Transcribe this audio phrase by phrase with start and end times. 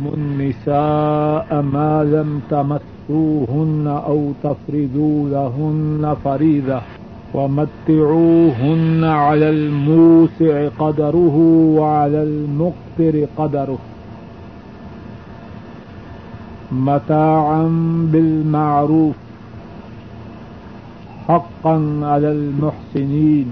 [0.00, 6.80] النساء ما لم تمسوهن أو تفردوا لهن فريضة
[7.34, 11.36] ومتعوهن على الموسع قدره
[11.78, 13.78] وعلى المقتر قدره
[16.72, 17.62] متاعا
[18.12, 19.14] بالمعروف
[21.28, 23.46] حقا على المحسنين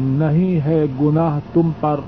[0.00, 2.00] نہیں ہے گناہ تم پر۔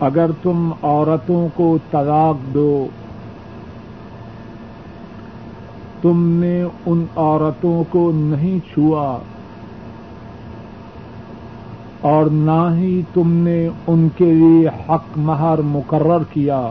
[0.00, 2.86] اگر تم عورتوں کو طلاق دو،
[6.02, 9.18] تم نے ان عورتوں کو نہیں چھوا
[12.00, 16.70] اور نہ ہی تم نے ان کے لیے حق مہر مقرر کیا۔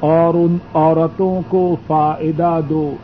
[0.00, 2.94] اور ان عورتوں کو فائدہ دو۔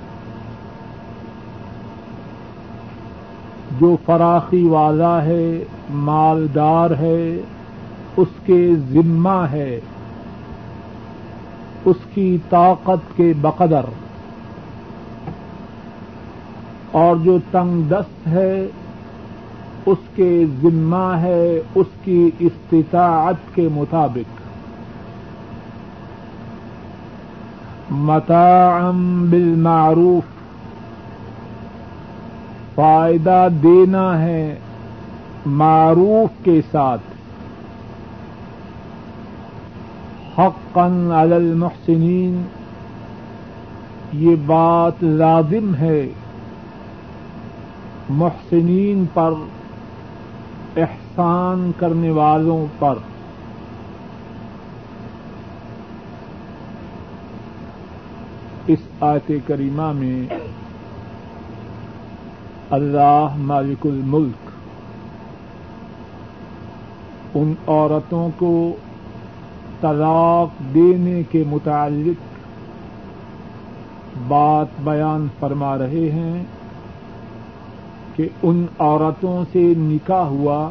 [3.80, 7.36] جو فراخی والا ہے، مالدار ہے،
[8.16, 9.80] اس کے ذمہ ہے،
[11.84, 13.80] اس کی طاقت کے بقدر۔
[16.92, 18.66] اور جو تنگ دست ہے،
[19.86, 24.40] اس کے ذمہ ہے، اس کی استطاعت کے مطابق۔
[27.90, 30.35] متاعم بالمعروف
[32.76, 34.58] فائدہ دینا ہے
[35.46, 37.00] معروف کے ساتھ۔
[40.40, 40.86] حقا
[41.22, 42.42] علی المحسنین،
[44.12, 46.08] یہ بات لازم ہے۔
[48.08, 49.32] محسنین پر،
[50.76, 52.94] احسان کرنے والوں پر۔
[58.66, 60.34] اس آیت کریمہ میں
[62.70, 64.50] اللہ مالک الملک۔
[67.34, 68.76] ان عورتوں کو
[69.80, 72.24] طلاق دینے کے متعلق
[74.28, 76.44] بات بیان فرما رہے ہیں
[78.16, 80.70] کہ ان عورتوں سے نکاح ہوا،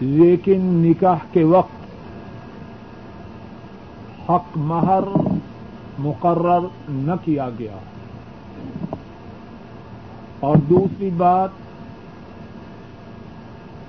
[0.00, 1.78] لیکن نکاح کے وقت
[4.30, 5.04] حق مہر
[5.98, 7.76] مقرر نہ کیا گیا۔
[10.40, 11.48] اور دوسری بات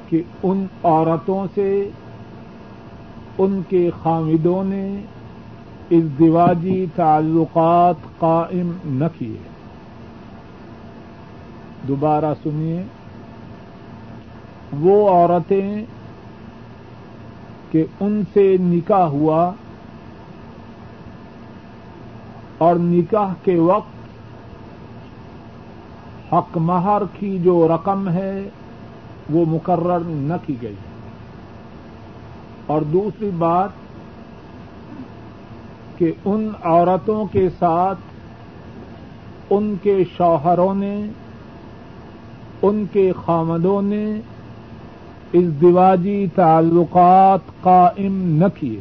[0.09, 1.89] کہ ان عورتوں سے
[3.38, 5.01] ان کے خامدوں نے
[5.91, 9.38] ازدواجی تعلقات قائم نہ کیے۔
[11.88, 12.84] دوبارہ سنیے۔
[14.79, 15.85] وہ عورتیں
[17.72, 19.51] کہ ان سے نکاح ہوا
[22.57, 23.91] اور نکاح کے وقت
[26.33, 28.49] حق مہر کی جو رقم ہے،
[29.29, 30.75] وہ مقرر نہ کی گئی۔
[32.65, 33.69] اور دوسری بات
[35.97, 37.99] کہ ان عورتوں کے ساتھ
[39.49, 41.05] ان کے شوہروں نے،
[42.61, 44.19] ان کے خامدوں نے
[45.33, 48.79] ازدواجی تعلقات قائم نہ کیے۔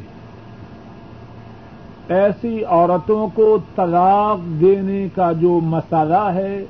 [2.08, 6.64] ایسی عورتوں کو طلاق دینے کا جو مسئلہ ہے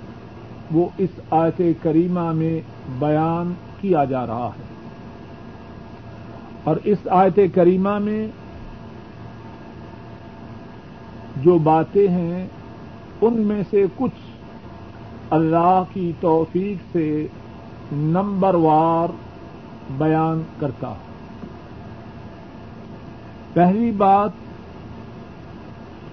[0.73, 2.61] وہ اس آیت کریمہ میں
[2.99, 4.63] بیان کیا جا رہا ہے۔
[6.65, 8.27] اور اس آیت کریمہ میں
[11.37, 12.47] جو باتیں ہیں،
[13.21, 14.31] ان میں سے کچھ
[15.31, 17.27] اللہ کی توفیق سے
[17.93, 19.13] نمبر وار
[19.99, 20.95] بیان کرتا
[23.53, 24.31] پہلی بات،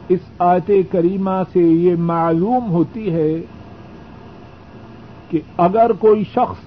[0.10, 3.42] اس آیت کریمہ سے یہ معلوم ہوتی ہے
[5.30, 6.58] کہ اگر کوئی شخص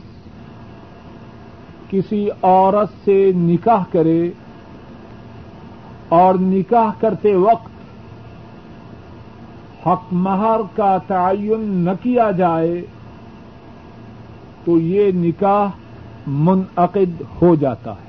[1.90, 4.30] کسی عورت سے نکاح کرے
[6.08, 7.68] اور نکاح کرتے وقت
[9.86, 12.82] حق مہر کا تعین نہ کیا جائے،
[14.64, 15.68] تو یہ نکاح
[16.26, 18.08] منعقد ہو جاتا ہے۔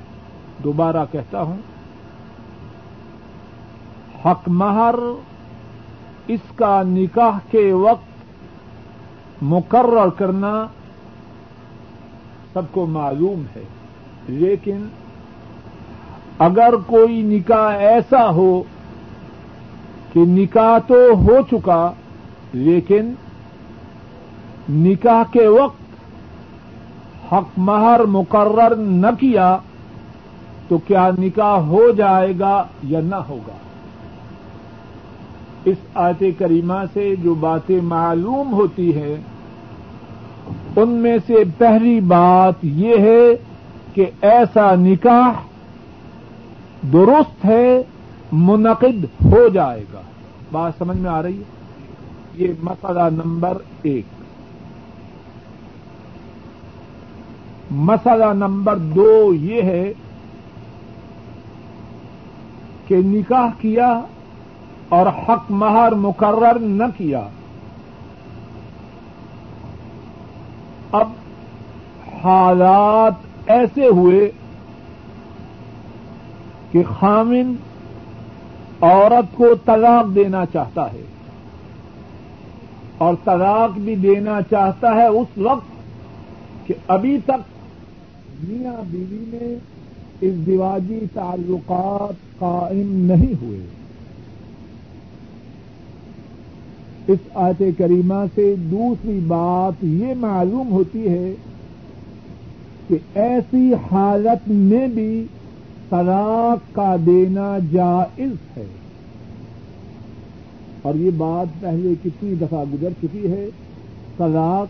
[0.64, 1.56] دوبارہ کہتا ہوں،
[4.24, 4.94] حق مہر
[6.28, 8.11] اس کا نکاح کے وقت
[9.42, 10.66] مقرر کرنا
[12.52, 13.62] سب کو معلوم ہے۔
[14.28, 14.86] لیکن
[16.38, 18.62] اگر کوئی نکاح ایسا ہو
[20.12, 21.92] کہ نکاح تو ہو چکا،
[22.52, 23.12] لیکن
[24.70, 25.82] نکاح کے وقت
[27.32, 29.56] حق مہر مقرر نہ کیا،
[30.68, 33.56] تو کیا نکاح ہو جائے گا یا نہ ہوگا؟
[35.64, 39.16] اس آیت کریمہ سے جو باتیں معلوم ہوتی ہیں
[40.76, 43.36] ان میں سے پہلی بات یہ ہے
[43.94, 45.32] کہ ایسا نکاح
[46.92, 47.82] درست ہے،
[48.32, 50.00] منعقد ہو جائے گا۔
[50.52, 51.42] بات سمجھ میں آ رہی ہے؟
[52.34, 54.04] یہ مسئلہ نمبر ایک۔
[57.70, 59.92] مسئلہ نمبر دو یہ ہے
[62.86, 64.00] کہ نکاح کیا
[64.88, 67.28] اور حق مہر مقرر نہ کیا
[70.92, 71.08] اب
[72.24, 73.12] حالات
[73.46, 74.30] ایسے ہوئے
[76.72, 77.54] کہ خامن
[78.80, 81.02] عورت کو طلاق دینا چاہتا ہے
[82.98, 85.66] اور طلاق بھی دینا چاہتا ہے اس وقت
[86.68, 87.52] کہ ابھی تک
[88.48, 89.56] میاں بیوی میں
[90.20, 93.60] اس دیواجی تعلقات قائم نہیں ہوئے۔
[97.06, 101.34] اس آیت کریمہ سے دوسری بات یہ معلوم ہوتی ہے
[102.92, 105.24] کہ ایسی حالت میں بھی
[105.90, 108.64] طلاق کا دینا جائز ہے۔
[110.82, 113.46] اور یہ بات پہلے کتنی دفعہ گزر چکی ہے۔
[114.16, 114.66] طلاق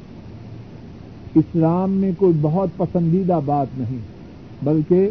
[1.34, 3.98] اسلام میں کوئی بہت پسندیدہ بات نہیں،
[4.62, 5.10] بلکہ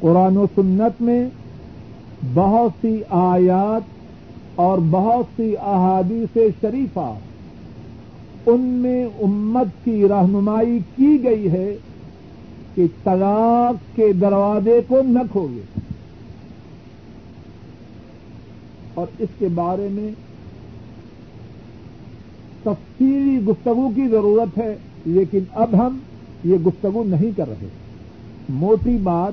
[0.00, 1.28] قرآن و سنت میں
[2.34, 3.82] بہت سی آیات
[4.54, 7.14] اور بہت سی احادیث شریفہ
[8.46, 11.76] ان میں امت کی رہنمائی کی گئی ہے۔
[12.74, 15.80] کہ طلاق کے دروازے کو نہ کھولے۔
[18.94, 20.10] اور اس کے بارے میں
[22.62, 24.76] تفصیلی گفتگو کی ضرورت ہے،
[25.06, 25.98] لیکن اب ہم
[26.44, 27.68] یہ گفتگو نہیں کر رہے۔
[28.48, 29.32] موٹی بات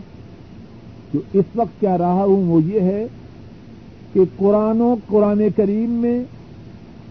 [1.13, 3.07] جو اس وقت کیا رہا ہوں وہ یہ ہے
[4.13, 6.23] کہ قرآن و قرآن کریم میں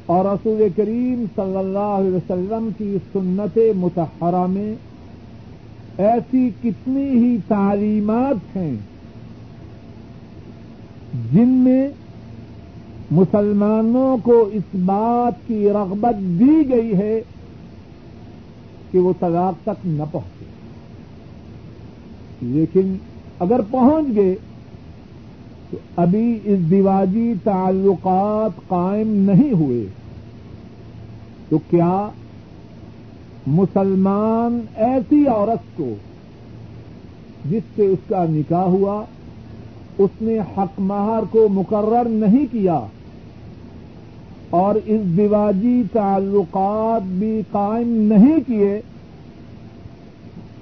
[0.07, 4.75] اور رسول کریم صلی اللہ علیہ وسلم کی سنت متحرہ میں
[5.99, 8.77] ایسی کتنی ہی تعلیمات ہیں
[11.33, 11.89] جن میں
[13.11, 17.23] مسلمانوں کو اس بات کی رغبت دی گئی ہے
[18.91, 20.45] کہ وہ طلاق تک نہ پہنچے۔
[22.43, 22.97] لیکن
[23.41, 24.35] اگر پہنچ گئے
[25.71, 29.87] تو ابھی اس دیواجی تعلقات قائم نہیں ہوئے
[31.49, 32.09] تو کیا
[33.49, 35.95] مسلمان ایسی عورت کو
[37.51, 39.05] جس سے اس کا نکاح ہوا،
[39.99, 42.81] اس نے حق مہار کو مقرر نہیں کیا
[44.51, 48.81] اور اس دیواجی تعلقات بھی قائم نہیں کیے،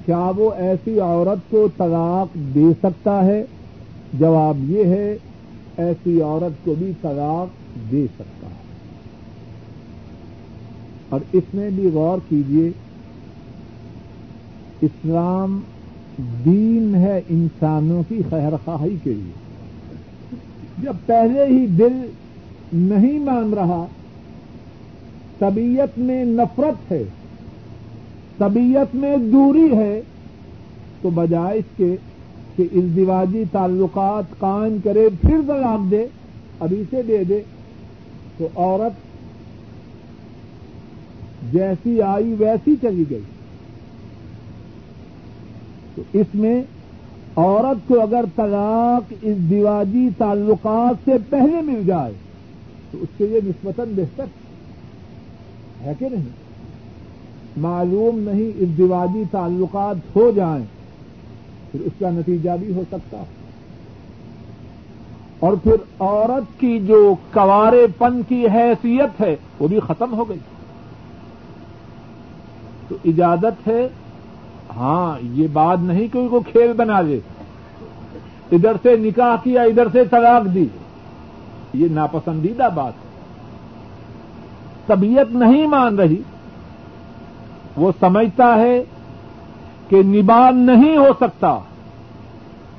[0.06, 3.44] کیا وہ ایسی عورت کو طلاق دے سکتا ہے؟
[4.18, 5.16] جواب یہ ہے،
[5.76, 7.48] ایسی عورت کو بھی طلاق
[7.92, 8.35] دے سکتا ہے۔
[11.08, 12.70] اور اس میں بھی غور کیجیے
[14.80, 15.60] اسلام
[16.44, 19.32] دین ہے انسانوں کی خیر خواہی کے لیے۔
[20.82, 22.10] جب پہلے ہی دل
[22.72, 23.86] نہیں مان رہا،
[25.38, 27.02] طبیعت میں نفرت ہے،
[28.38, 30.00] طبیعت میں دوری ہے،
[31.02, 31.96] تو بجائے اس کے
[32.56, 36.06] کہ ازدواجی تعلقات قائم کرے، پھر طلاق دے،
[36.60, 37.40] ابھی سے دے دے،
[38.36, 39.05] تو عورت
[41.52, 43.22] جیسی آئی ویسی چلی گئی۔
[45.94, 46.62] تو اس میں
[47.36, 52.12] عورت کو اگر طلاق اس دیواجی تعلقات سے پہلے مل جائے،
[52.90, 54.24] تو اس کے لیے نسبتاً بہتر
[55.84, 56.24] ہے کہ نہیں؟
[57.56, 60.64] معلوم نہیں اس دیواجی تعلقات ہو جائیں،
[61.72, 63.22] پھر اس کا نتیجہ بھی ہو سکتا
[65.38, 70.38] اور پھر عورت کی جو کوارے پن کی حیثیت ہے، وہ بھی ختم ہو گئی۔
[72.88, 73.88] تو اجازت ہے
[74.76, 77.20] ہاں یہ بات نہیں کہ کو کھیل بنا لے
[78.52, 80.66] ادھر سے نکاح کیا، ادھر سے طلاق دی۔
[81.74, 83.06] یہ ناپسندیدہ بات ہے۔
[84.86, 86.22] طبیعت نہیں مان رہی۔
[87.76, 88.84] وہ سمجھتا ہے
[89.88, 91.58] کہ نبان نہیں ہو سکتا۔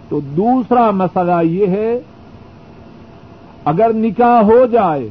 [0.10, 2.00] تو دوسرا مسئلہ یہ ہے،
[3.66, 5.10] اگر نکاح ہو جائے،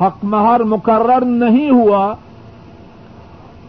[0.00, 2.14] حق مہر مقرر نہیں ہوا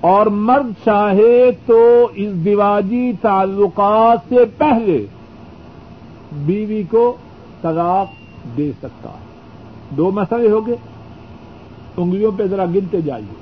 [0.05, 5.05] اور مرد چاہے تو اس دیواجی تعلقات سے پہلے
[6.31, 7.15] بیوی کو
[7.61, 8.07] طلاق
[8.57, 9.25] دے سکتا ہے۔
[9.89, 10.75] دو مسئلے ہو گئے۔
[11.97, 13.33] انگلیوں پہ ذرا گنتے جائیے۔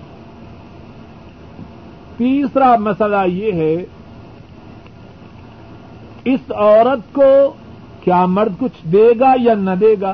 [2.17, 3.85] تیسرا مسئلہ یہ ہے،
[6.25, 7.53] اس عورت کو
[8.03, 10.13] کیا مرد کچھ دے گا یا نہ دے گا؟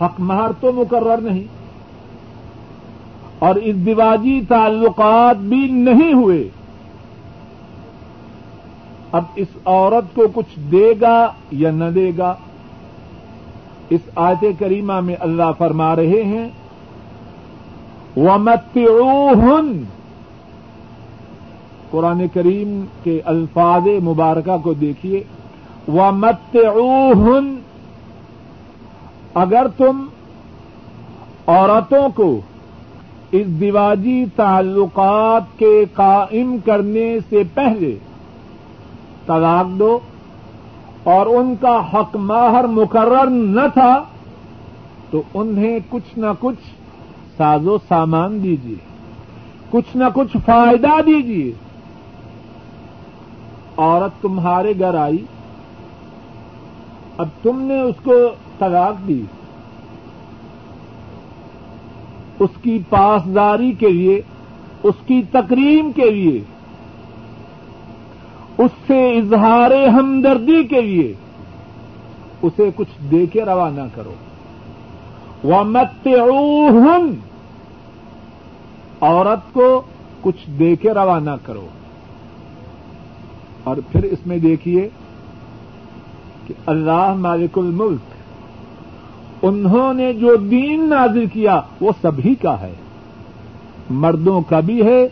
[0.00, 1.55] حق مہر تو مقرر نہیں۔
[3.38, 3.76] اور اس
[4.48, 6.48] تعلقات بھی نہیں ہوئے۔
[9.12, 12.34] اب اس عورت کو کچھ دے گا یا نہ دے گا؟
[13.90, 16.48] اس آیت کریمہ میں اللہ فرما رہے ہیں
[18.16, 18.78] وہ مت
[21.90, 25.22] قرآن کریم کے الفاظ مبارکہ کو دیکھیے۔
[25.88, 26.56] وہ مت
[29.34, 30.06] اگر تم
[31.46, 32.40] عورتوں کو
[33.36, 37.96] اس دیواجی تعلقات کے قائم کرنے سے پہلے
[39.26, 39.98] طلاق دو
[41.04, 44.02] اور ان کا حق ماہر مقرر نہ تھا
[45.10, 46.64] تو انہیں کچھ نہ کچھ
[47.36, 48.76] ساز و سامان دیجیے،
[49.70, 51.52] کچھ نہ کچھ فائدہ دیجیے۔
[53.76, 55.24] عورت تمہارے گھر آئی،
[57.18, 58.12] اب تم نے اس کو
[58.58, 59.22] طلاق دی۔
[62.38, 64.20] اس کی پاسداری کے لیے،
[64.82, 66.40] اس کی تقریم کے لیے،
[68.58, 71.14] اس سے اظہار ہمدردی کے لیے،
[72.42, 74.14] اسے کچھ دے کے روانہ کرو۔
[75.44, 76.08] وہ مت
[79.00, 79.82] عورت کو
[80.20, 81.66] کچھ دے کے روانہ کرو۔
[83.64, 84.88] اور پھر اس میں دیکھیے
[86.46, 88.15] کہ اللہ مالک الملک
[89.48, 92.72] انہوں نے جو دین نازل کیا وہ سبھی کا ہے۔
[93.90, 95.08] مردوں کا بھی ہے،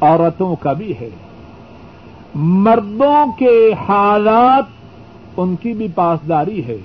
[0.00, 1.08] عورتوں کا بھی ہے۔
[2.34, 4.64] مردوں کے حالات
[5.36, 6.76] ان کی بھی پاسداری ہے۔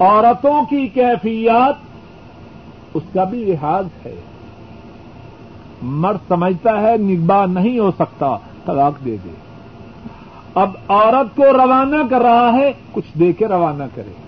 [0.00, 1.74] عورتوں کی کیفیات
[2.94, 4.14] اس کا بھی لحاظ ہے۔
[5.82, 9.30] مرد سمجھتا ہے نگبا نہیں ہو سکتا، طلاق دے دے۔
[10.54, 14.19] اب عورت کو روانہ کر رہا ہے، کچھ دے کے روانہ کرے۔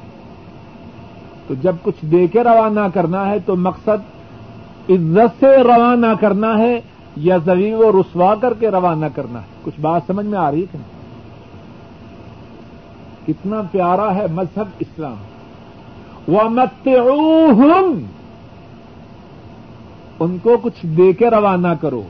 [1.46, 4.12] تو جب کچھ دے کے روانہ کرنا ہے تو مقصد
[4.90, 6.80] عزت سے روانہ کرنا ہے
[7.16, 10.62] یا زمین و رسوا کر کے روانہ کرنا ہے۔ کچھ بات سمجھ میں آ رہی
[10.62, 10.78] ہے
[13.26, 15.16] کتنا پیارا ہے مذہب اسلام۔
[16.28, 16.40] وہ
[20.20, 22.02] ان کو کچھ دے کے روانہ کرو۔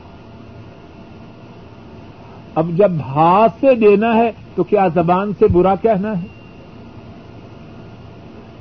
[2.55, 6.27] اب جب ہاتھ سے دینا ہے تو کیا زبان سے برا کہنا ہے؟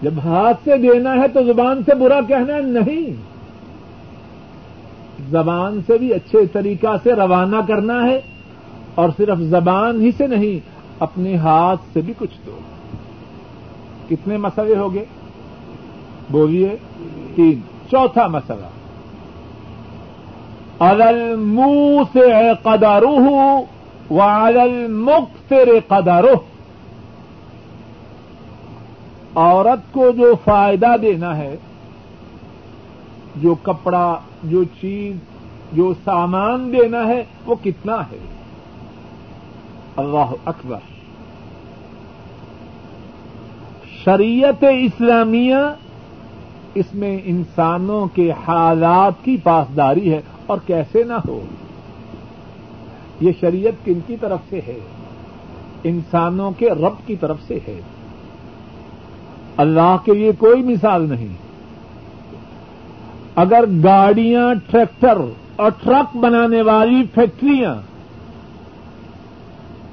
[0.02, 3.22] جب ہاتھ سے دینا ہے تو زبان سے برا کہنا ہے نہیں۔
[5.30, 8.20] زبان سے بھی اچھے طریقہ سے روانہ کرنا ہے
[8.94, 10.68] اور صرف زبان ہی سے نہیں،
[11.00, 12.58] اپنے ہاتھ سے بھی کچھ دو
[14.08, 15.04] کتنے مسئلے ہو گئے؟
[16.30, 16.76] بولیے،
[17.34, 18.66] تین۔ چوتھا مسئلہ۔
[20.78, 22.28] الل منہ سے
[22.62, 23.16] قدارو
[24.10, 26.34] وعلى المقتر قدره
[29.34, 31.56] عورت کو جو فائدہ دینا ہے،
[33.36, 35.16] جو کپڑا، جو چیز،
[35.72, 38.18] جو سامان دینا ہے، وہ کتنا ہے؟
[39.96, 40.78] اللہ اکبر۔
[44.04, 45.56] شریعت اسلامیہ
[46.74, 51.40] اس میں انسانوں کے حالات کی پاسداری ہے، اور کیسے نہ ہو۔
[53.20, 54.78] یہ شریعت کن کی طرف سے ہے؟
[55.84, 57.80] انسانوں کے رب کی طرف سے ہے۔
[59.56, 61.34] اللہ کے لیے کوئی مثال نہیں۔
[63.36, 65.18] اگر گاڑیاں، ٹریکٹر
[65.56, 67.74] اور ٹرک بنانے والی فیکٹریاں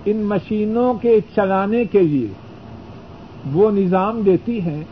[0.05, 2.27] ان مشینوں کے چلانے کے لیے
[3.53, 4.83] وہ نظام دیتی ہیں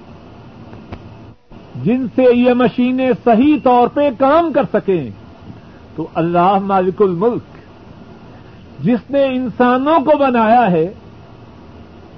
[1.84, 5.10] جن سے یہ مشینیں صحیح طور پہ کام کر سکیں،
[5.96, 7.56] تو اللہ مالک الملک
[8.80, 10.94] جس نے انسانوں کو بنایا ہے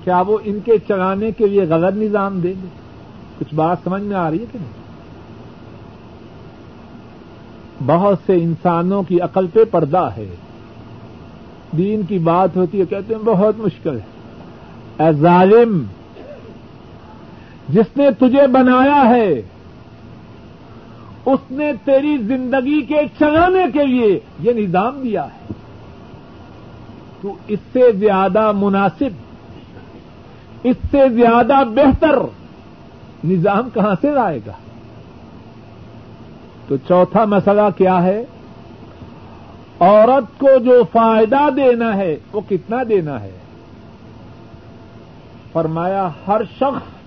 [0.04, 2.68] کیا وہ ان کے چلانے کے لیے غلط نظام دیں گے؟
[3.40, 4.80] کچھ بات سمجھ میں آ رہی ہے کہ نہیں؟
[7.86, 10.36] بہت سے انسانوں کی عقل پہ پردہ ہے۔
[11.78, 15.84] دین کی بات ہوتی ہے، کہتے ہیں بہت مشکل ہے۔ اے ظالم،
[17.70, 19.42] جس نے تجھے بنایا ہے،
[21.26, 25.54] اس نے تیری زندگی کے چلانے کے لیے یہ نظام دیا ہے۔
[27.22, 29.29] تو اس سے زیادہ مناسب
[30.64, 32.20] اس سے زیادہ بہتر
[33.24, 34.52] نظام کہاں سے آئے گا؟
[36.68, 38.24] تو چوتھا مسئلہ کیا ہے؟
[39.80, 43.32] عورت کو جو فائدہ دینا ہے، وہ کتنا دینا ہے؟
[45.54, 47.00] فرمایا، ہر شخص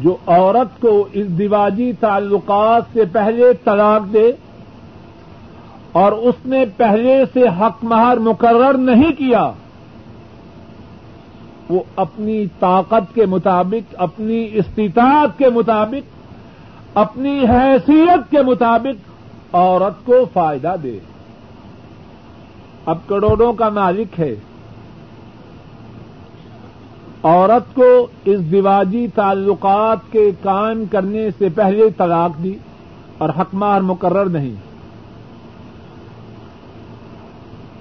[0.00, 4.32] جو عورت کو اس دیواجی تعلقات سے پہلے طلاق دے
[5.92, 9.50] اور اس نے پہلے سے حق مہر مقرر نہیں کیا
[11.68, 16.18] وہ اپنی طاقت کے مطابق، اپنی استطاعت کے مطابق،
[16.94, 19.10] اپنی حیثیت کے مطابق
[19.54, 20.98] عورت کو فائدہ دے۔
[22.86, 24.34] اب کروڑوں کا مالک ہے۔
[27.22, 32.54] عورت کو اس دیواجی تعلقات کے قائم کرنے سے پہلے طلاق دی
[33.18, 34.54] اور حق مار مقرر نہیں۔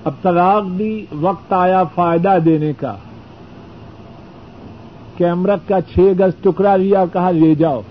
[0.03, 2.95] اب طلاق دی، وقت آیا فائدہ دینے کا۔
[5.17, 7.81] کیمرک کا چھ گز ٹکڑا لیا، کہا، لے جاؤ۔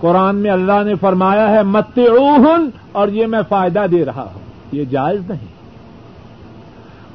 [0.00, 1.98] قرآن میں اللہ نے فرمایا ہے مت
[2.92, 4.40] اور یہ میں فائدہ دے رہا ہوں۔
[4.72, 5.58] یہ جائز نہیں۔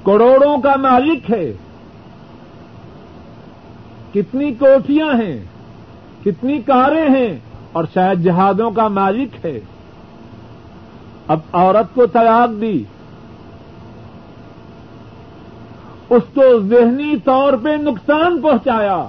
[0.05, 1.53] کروڑوں کا مالک ہے۔
[4.13, 5.43] کتنی کوٹیاں ہیں،
[6.25, 7.39] کتنی کاریں ہیں،
[7.71, 9.59] اور شاید جہازوں کا مالک ہے۔
[11.27, 12.83] اب عورت کو طلاق دی۔
[16.10, 19.07] اس کو ذہنی طور پہ نقصان پہنچایا۔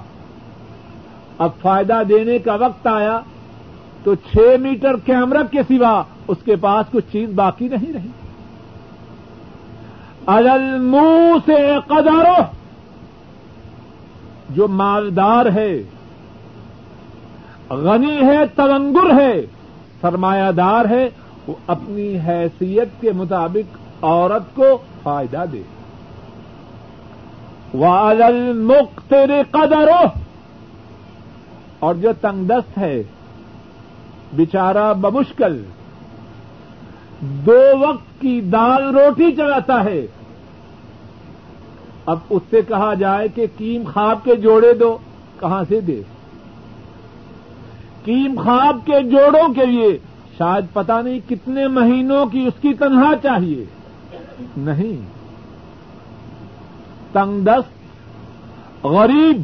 [1.37, 3.19] اب فائدہ دینے کا وقت آیا
[4.03, 8.09] تو چھ میٹر کیمرہ کے سوا اس کے پاس کچھ چیز باقی نہیں رہی۔
[10.25, 12.43] اجل منہ سے قدرو،
[14.49, 15.83] جو مالدار ہے،
[17.69, 19.41] غنی ہے، تلنگر ہے،
[20.01, 21.09] سرمایہ دار ہے،
[21.47, 25.61] وہ اپنی حیثیت کے مطابق عورت کو فائدہ دے۔
[27.77, 29.89] والل مختر قدر
[31.79, 33.03] اور جو تنگ دست ہے
[34.35, 35.63] بچارہ بمشکل،
[37.19, 40.07] دو وقت کی دال روٹی چلاتا ہے۔
[42.05, 44.97] اب اس سے کہا جائے کہ کیم خواب کے جوڑے دو،
[45.39, 46.01] کہاں سے دے؟
[48.03, 49.97] کیم خواب کے جوڑوں کے لیے
[50.37, 53.65] شاید پتا نہیں کتنے مہینوں کی اس کی تنہا چاہیے۔
[54.57, 55.24] نہیں۔
[57.15, 59.41] تنگ دست، غریب،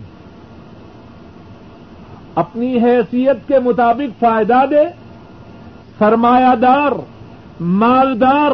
[2.35, 4.83] اپنی حیثیت کے مطابق فائدہ دے،
[5.99, 6.91] سرمایہ دار،
[7.61, 8.51] مالدار،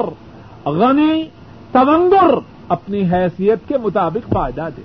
[0.69, 1.23] غنی،
[1.71, 2.33] تونگر،
[2.69, 4.81] اپنی حیثیت کے مطابق فائدہ دے۔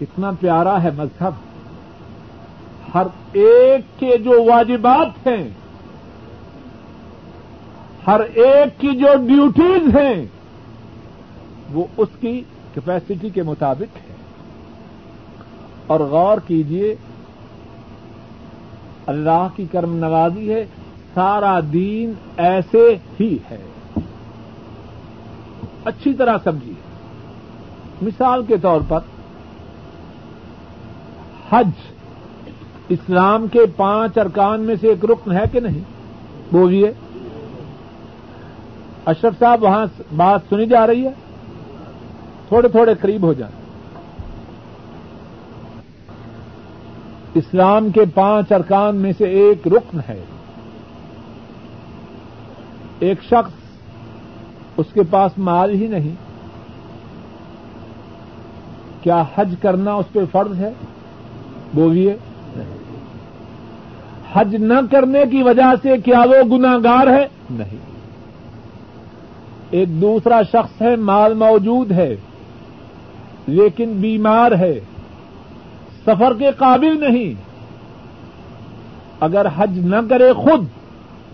[0.00, 1.32] کتنا پیارا ہے مذہب۔
[2.94, 5.50] ہر ایک کے جو واجبات ہیں،
[8.06, 10.26] ہر ایک کی جو ڈیوٹیز ہیں
[11.72, 12.42] وہ اس کی
[12.74, 14.14] کیپیسٹی کے مطابق ہے۔
[15.86, 16.94] اور غور کیجیے
[19.06, 20.66] اللہ کی کرم نوازی ہے،
[21.14, 23.58] سارا دین ایسے ہی ہے۔
[25.84, 26.74] اچھی طرح سمجھیے۔
[28.02, 28.98] مثال کے طور پر،
[31.50, 31.68] حج
[32.88, 35.80] اسلام کے پانچ ارکان میں سے ایک رکن ہے کہ نہیں؟
[36.52, 36.92] بولیے۔
[39.06, 41.10] اشرف صاحب، وہاں بات سنی جا رہی ہے؟
[42.50, 43.54] تھوڑے تھوڑے قریب ہو جائیں
[47.34, 50.24] اسلام کے پانچ ارکان میں سے ایک رکن ہے۔
[52.98, 53.52] ایک شخص
[54.76, 56.14] اس کے پاس مال ہی نہیں۔
[59.02, 60.70] کیا حج کرنا اس پہ فرض ہے؟
[61.74, 62.16] بولیے۔
[64.32, 67.78] حج نہ کرنے کی وجہ سے کیا وہ گناگار ہے؟ نہیں۔
[69.70, 72.16] ایک دوسرا شخص ہے، مال موجود ہے۔
[73.50, 74.80] لیکن بیمار ہے،
[76.06, 77.34] سفر کے قابل نہیں۔
[79.20, 80.64] اگر حج نہ کرے خود،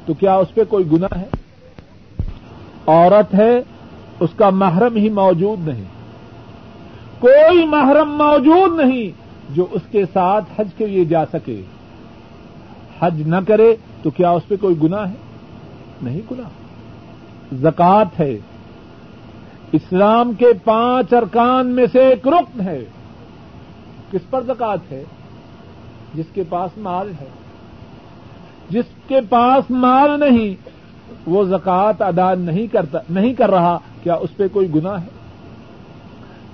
[0.06, 1.26] تو کیا اس پہ کوئی گنا ہے؟
[2.86, 3.60] عورت ہے،
[4.20, 5.84] اس کا محرم ہی موجود نہیں۔
[7.18, 9.10] کوئی محرم موجود نہیں
[9.56, 11.62] جو اس کے ساتھ حج کے لیے جا سکے۔
[13.00, 15.14] حج نہ کرے تو کیا اس پہ کوئی گنا ہے؟
[16.02, 16.48] نہیں گنا
[17.52, 18.38] زکات ہے۔
[19.76, 22.84] اسلام کے پانچ ارکان میں سے ایک رکن ہے۔
[24.10, 25.04] کس پر زکات ہے؟
[26.14, 27.28] جس کے پاس مال ہے۔
[28.70, 30.54] جس کے پاس مال نہیں،
[31.26, 35.08] وہ زکات ادا نہیں کرتا، نہیں کر رہا، کیا اس پہ کوئی گنا ہے؟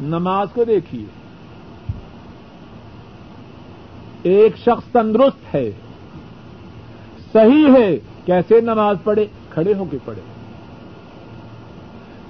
[0.00, 1.04] نماز کو دیکھیے۔
[4.22, 5.70] ایک شخص تندرست ہے،
[7.32, 10.31] صحیح ہے، کیسے نماز پڑھے؟ کھڑے ہو کے پڑھے۔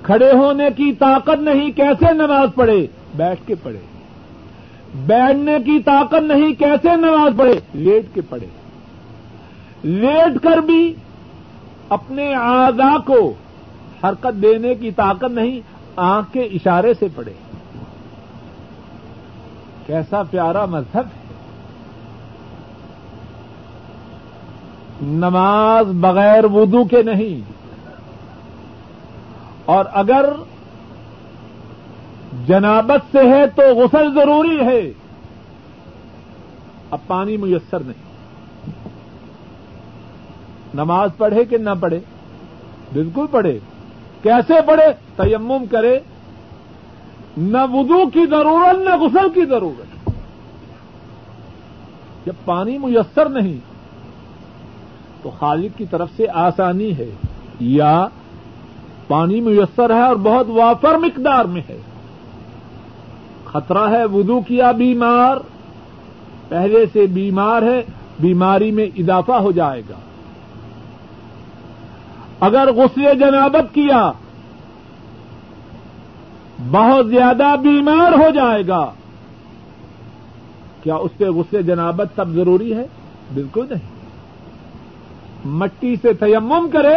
[0.02, 2.86] کھڑے ہونے کی طاقت نہیں، کیسے نماز پڑھے؟
[3.16, 3.78] بیٹھ کے پڑھے۔
[4.94, 8.46] بیٹھنے کی طاقت نہیں، کیسے نماز پڑھے؟ لیٹ کے پڑھے۔
[9.82, 10.94] لیٹ کر بھی
[11.88, 13.34] اپنے آزا کو
[14.04, 15.60] حرکت دینے کی طاقت نہیں،
[15.96, 17.32] آنکھ کے اشارے سے پڑھے۔
[19.86, 21.22] کیسا پیارا مذہب ہے۔
[25.02, 27.61] نماز بغیر وضو کے نہیں۔
[29.64, 30.24] اور اگر
[32.46, 34.92] جنابت سے ہے تو غسل ضروری ہے۔
[36.90, 38.02] اب پانی میسر نہیں۔
[40.74, 42.00] نماز پڑھے کہ نہ پڑھے؟
[42.92, 43.58] بالکل پڑھے۔
[44.22, 44.84] کیسے پڑھے؟
[45.16, 45.98] تیمم کرے۔
[47.36, 50.10] نہ وضو کی ضرورت، نہ غسل کی ضرورت۔
[52.26, 53.56] جب پانی میسر نہیں،
[55.22, 57.10] تو خالق کی طرف سے آسانی ہے۔
[57.60, 58.06] یا
[59.08, 61.78] پانی میسر ہے اور بہت وافر مقدار میں ہے۔
[63.44, 65.36] خطرہ ہے وضو کیا بیمار۔
[66.48, 67.82] پہلے سے بیمار ہے،
[68.20, 69.94] بیماری میں اضافہ ہو جائے گا۔
[72.40, 74.12] اگر غسل جنابت کیا،
[76.70, 78.92] بہت زیادہ بیمار ہو جائے گا۔
[80.82, 82.86] کیا اس پہ غسل جنابت تب ضروری ہے؟
[83.34, 84.02] بالکل نہیں۔
[85.44, 86.96] مٹی سے تیمم کرے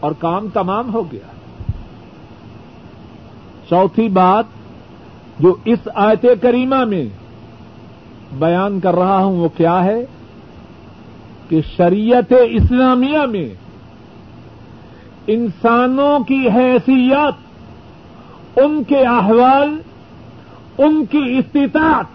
[0.00, 1.26] اور کام تمام ہو گیا۔
[3.68, 4.44] چوتھی بات
[5.38, 7.04] جو اس آیت کریمہ میں
[8.38, 10.04] بیان کر رہا ہوں وہ کیا ہے؟
[11.48, 13.48] کہ شریعت اسلامیہ میں
[15.26, 17.50] انسانوں کی حیثیت،
[18.58, 19.80] ان کے احوال،
[20.78, 22.06] ان کی استطاعت،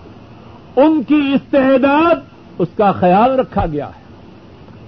[0.75, 2.15] ان کی استعداد،
[2.59, 4.01] اس کا خیال رکھا گیا ہے۔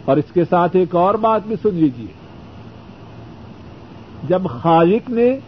[0.06, 2.27] اور اس کے ساتھ ایک اور بات بھی سن لیجیے
[4.24, 5.40] جب خالق نے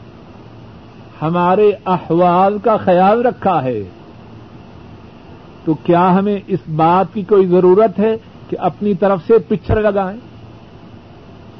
[1.21, 3.83] ہمارے احوال کا خیال رکھا ہے،
[5.65, 8.17] تو کیا ہمیں اس بات کی کوئی ضرورت ہے
[8.49, 10.19] کہ اپنی طرف سے پچھڑ لگائیں؟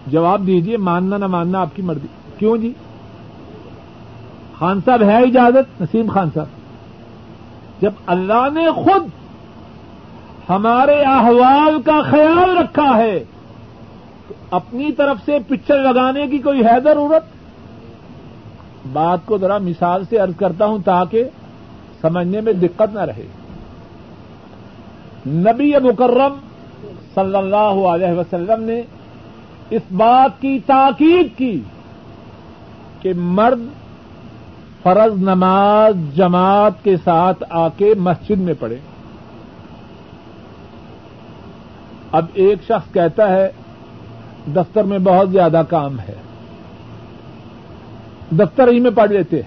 [0.08, 2.74] جواب دیجیے ماننا نہ ماننا آپ کی مرضی۔ کیوں جی؟
[4.60, 6.46] خان صاحب ہے اجازت؟ نسیم خان صاحب۔
[7.82, 9.04] جب اللہ نے خود
[10.50, 13.24] ہمارے احوال کا خیال رکھا ہے
[14.52, 17.24] اپنی طرف سے پکچر لگانے کی کوئی ہے ضرورت؟
[18.94, 21.24] بات کو ذرا مثال سے ارض کرتا ہوں تاکہ
[22.02, 23.26] سمجھنے میں دقت نہ رہے۔
[25.28, 26.34] نبی مکرم
[27.16, 28.82] صلی اللہ علیہ وسلم نے
[29.70, 31.60] اس بات کی تاکید کی
[33.02, 33.60] کہ مرد
[34.84, 38.78] فرض نماز جماعت کے ساتھ آ کے مسجد میں پڑھے۔
[42.12, 43.52] اب ایک شخص کہتا ہے
[44.56, 46.16] دفتر میں بہت زیادہ کام ہے۔
[48.32, 49.42] دفتر ہی میں پڑھ لیتے۔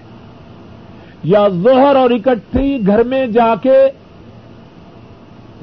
[1.23, 3.87] یا زہر اور اکٹھی گھر میں جا کے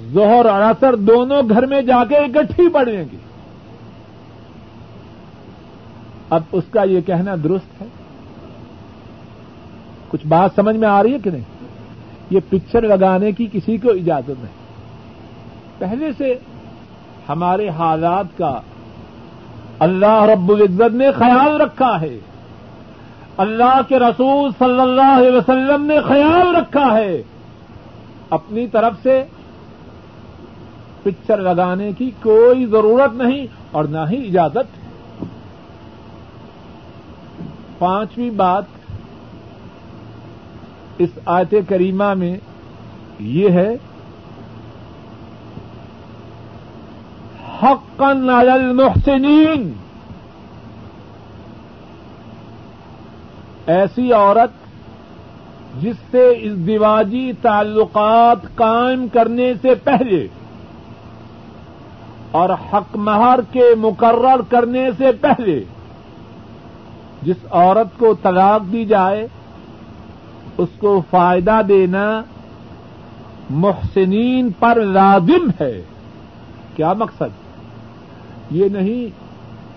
[0.01, 3.17] زہر اور اثر دونوں گھر میں جا کے اکٹھی پڑھیں گے۔
[6.31, 7.87] اب اس کا یہ کہنا درست ہے؟
[10.09, 11.43] کچھ بات سمجھ میں آ رہی ہے کہ نہیں؟
[12.31, 14.61] یہ پکچر لگانے کی کسی کو اجازت نہیں۔
[15.79, 16.39] پہلے سے
[17.29, 18.61] ہمارے حالات کا
[19.81, 22.19] اللہ رب العزت نے خیال رکھا ہے۔
[23.37, 27.23] اللہ کے رسول صلی اللہ علیہ وسلم نے خیال رکھا ہے۔
[28.31, 29.25] اپنی طرف سے
[31.03, 34.81] پکچر لگانے کی کوئی ضرورت نہیں اور نہ ہی اجازت۔
[37.79, 38.65] پانچویں بات
[40.99, 42.37] اس آیت کریمہ میں
[43.21, 43.77] یہ ہے
[47.63, 49.73] حقا علی المحسنین
[53.67, 54.51] ایسی عورت
[55.83, 60.27] جس سے ازدواجی تعلقات قائم کرنے سے پہلے
[62.31, 65.65] اور حق مہر کے مقرر کرنے سے پہلے
[67.23, 69.27] جس عورت کو طلاق دی جائے،
[70.59, 72.23] اس کو فائدہ دینا
[73.51, 75.83] محسنین پر لازم ہے۔
[76.77, 77.50] کیا مقصد؟
[78.51, 79.07] یہ نہیں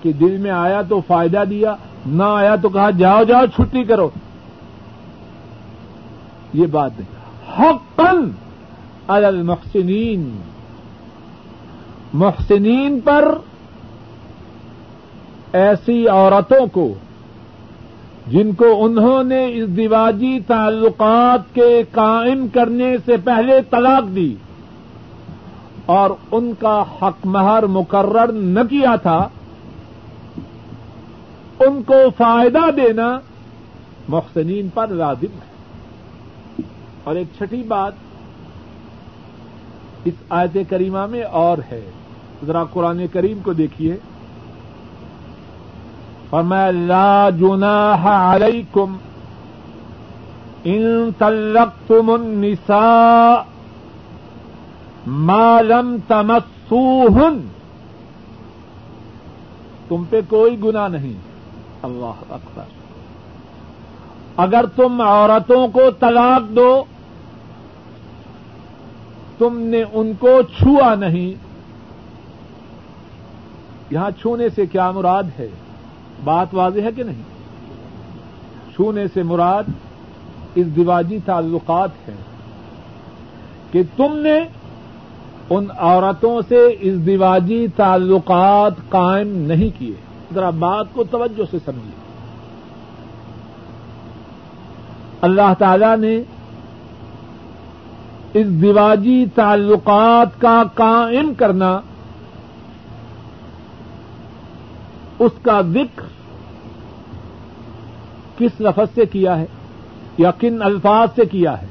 [0.03, 4.09] کہ دل میں آیا تو فائدہ دیا، نہ آیا تو کہا جاؤ جاؤ، چھٹی کرو۔
[6.53, 7.13] یہ بات نہیں
[7.59, 8.31] حقن
[9.07, 10.41] المحسنین۔
[12.13, 13.37] محسنین پر
[15.53, 16.93] ایسی عورتوں کو،
[18.27, 24.35] جن کو انہوں نے اس دیواجی تعلقات کے قائم کرنے سے پہلے طلاق دی۔
[25.85, 29.27] اور ان کا حق مہر مقرر نہ کیا تھا،
[31.59, 33.19] ان کو فائدہ دینا
[34.07, 35.53] محسنین پر لازم ہے۔
[37.03, 37.93] اور ایک چھٹی بات
[40.05, 41.89] اس آیت کریمہ میں اور ہے۔
[42.45, 43.97] ذرا قرآن کریم کو دیکھیے۔
[46.29, 48.97] اور میں لا جناح علیکم
[50.63, 53.52] ان طلقتم النساء
[55.07, 57.47] مالم تمسوہن
[59.87, 61.13] تم پہ کوئی گنا نہیں۔
[61.81, 62.63] اللہ اکبر۔
[64.37, 66.83] اگر تم عورتوں کو طلاق دو،
[69.37, 71.43] تم نے ان کو چھوا نہیں۔
[73.93, 75.47] یہاں چھونے سے کیا مراد ہے؟
[76.23, 77.21] بات واضح ہے کہ نہیں؟
[78.75, 79.63] چھونے سے مراد
[80.55, 82.17] اس دیواجی تعلقات ہیں
[83.71, 84.39] کہ تم نے
[85.49, 86.95] ان عورتوں سے اس
[87.75, 89.93] تعلقات قائم نہیں کیے۔
[90.33, 92.03] ذرا بات کو توجہ سے سمجھیے۔
[95.21, 96.21] اللہ تعالی نے
[98.33, 98.47] اس
[99.35, 101.79] تعلقات کا قائم کرنا،
[105.19, 106.03] اس کا ذکر
[108.37, 109.45] کس لفظ سے کیا ہے
[110.17, 111.67] یا کن الفاظ سے کیا ہے؟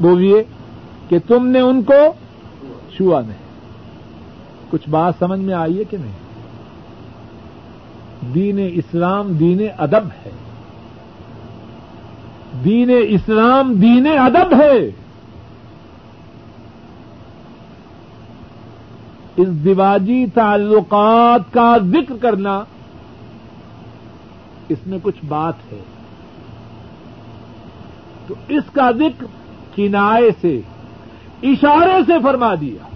[0.00, 0.44] بولیے
[1.08, 2.12] کہ تم نے ان کو
[3.00, 3.50] چھوا نہیں
[4.70, 6.12] کچھ بات سمجھ میں آئی ہے کہ نہیں؟
[8.34, 10.30] دین اسلام دین ادب ہے۔
[12.64, 14.90] دین اسلام دین ادب ہے۔
[19.36, 22.64] اس دیواجی تعلقات کا ذکر کرنا
[24.68, 25.82] اس میں کچھ بات ہے۔
[28.26, 29.26] تو اس کا ذکر
[29.74, 30.60] کنائے سے،
[31.42, 32.89] اشارے سے فرما دیا۔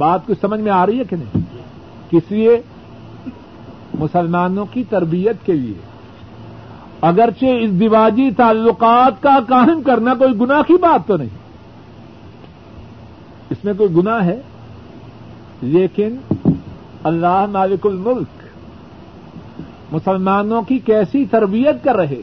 [0.00, 1.38] بات کچھ سمجھ میں آ رہی ہے کہ نہیں؟
[2.10, 2.62] کس لیے؟
[3.98, 5.74] مسلمانوں کی تربیت کے لیے۔
[7.00, 11.28] اگرچہ اس دیواجی تعلقات کا قائم کرنا کوئی گناہ کی بات تو نہیں۔
[13.50, 14.40] اس میں کوئی گناہ ہے؟
[15.62, 16.16] لیکن
[17.04, 18.42] اللہ مالک الملک
[19.92, 22.22] مسلمانوں کی کیسی تربیت کر رہے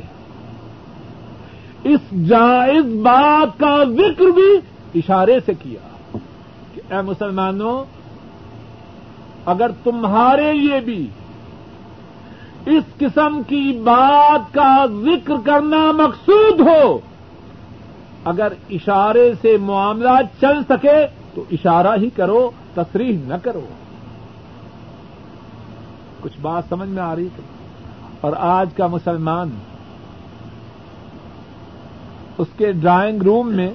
[1.84, 4.58] اس جائز بات کا ذکر بھی
[4.96, 5.97] اشارے سے کیا۔
[6.91, 7.84] اے مسلمانوں،
[9.45, 11.08] اگر تمہارے لیے بھی
[12.65, 17.00] اس قسم کی بات کا ذکر کرنا مقصود ہو،
[18.26, 20.10] اگر اشارے سے معاملہ
[20.41, 23.65] چل سکے تو اشارہ ہی کرو، تصریح نہ کرو۔
[26.21, 27.43] کچھ بات سمجھ میں آ رہی تھی۔
[28.21, 29.50] اور آج کا مسلمان،
[32.38, 33.71] اس کے ڈرائنگ روم میں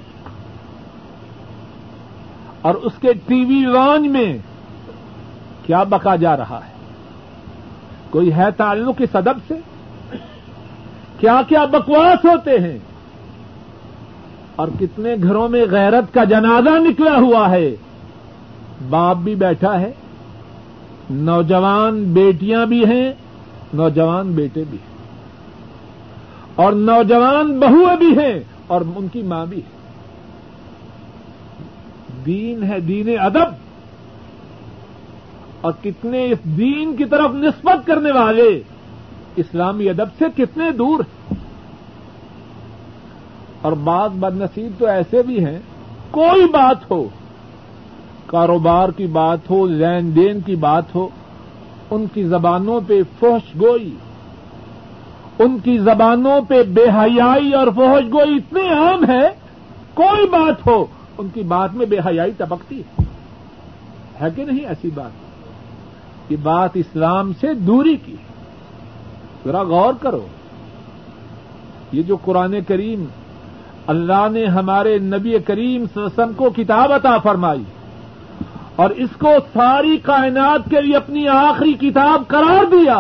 [2.63, 4.39] اور اس کے ٹی وی لانچ میں
[5.67, 6.71] کیا بکا جا رہا ہے؟
[8.11, 9.55] کوئی ہے تعلق اس ادب سے؟
[11.19, 12.79] کیا کیا بکواس ہوتے ہیں؟
[14.57, 17.69] اور کتنے گھروں میں غیرت کا جنازہ نکلا ہوا ہے؟
[18.91, 19.93] باپ بھی بیٹھا ہے،
[21.11, 23.13] نوجوان بیٹیاں بھی ہیں،
[23.75, 24.91] نوجوان بیٹے بھی ہیں،
[26.55, 29.72] اور نوجوان بہویں بھی ہیں، اور ان کی ماں بھی ہے۔
[32.27, 33.61] دین ہے دین ادب
[35.61, 38.63] اور کتنے اس دین کی طرف نسبت کرنے والے
[39.37, 41.35] اسلامی ادب سے کتنے دور ہیں؟
[43.63, 45.59] اور بعض بد نصیب تو ایسے بھی ہیں،
[46.11, 47.09] کوئی بات ہو،
[48.27, 51.09] کاروبار کی بات ہو، لین دین کی بات ہو،
[51.91, 53.95] ان کی زبانوں پہ فوش گوئی،
[55.39, 59.29] ان کی زبانوں پہ بے حیائی اور فوج گوئی اتنے عام ہے
[59.95, 60.87] کوئی بات ہو
[61.19, 63.05] ان کی بات میں بے حیائی ٹپکتی ہے۔
[64.37, 65.11] کہ نہیں ایسی بات؟
[66.33, 68.17] یہ بات اسلام سے دوری کی۔
[69.45, 70.27] ذرا غور کرو۔
[71.93, 73.05] یہ جو قرآن کریم
[73.87, 77.63] اللہ نے ہمارے نبی کریم سسم کو کتاب عطا فرمائی
[78.77, 82.99] اور اس کو ساری کائنات کے لیے اپنی آخری کتاب قرار دیا،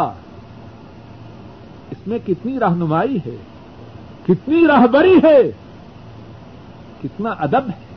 [1.90, 3.37] اس میں کتنی رہنمائی ہے،
[4.27, 5.53] کتنی راہبری ہے،
[7.03, 7.92] کتنا ادب ہے۔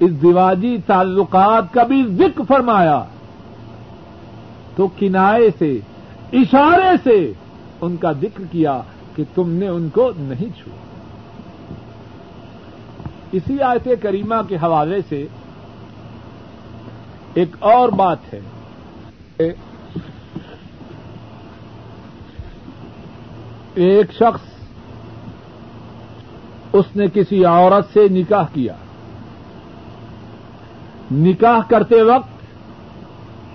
[0.00, 3.04] اس دیواجی تعلقات کا بھی ذکر فرمایا
[4.76, 5.78] تو کنائے سے،
[6.32, 7.32] اشارے سے
[7.80, 8.80] ان کا ذکر کیا
[9.16, 10.70] کہ تم نے ان کو نہیں چھو
[13.32, 15.26] اسی آیت کریمہ کے حوالے سے
[17.34, 18.40] ایک اور بات ہے۔
[23.74, 24.40] ایک شخص،
[26.72, 28.74] اس نے کسی عورت سے نکاح کیا۔
[31.12, 32.34] نکاح کرتے وقت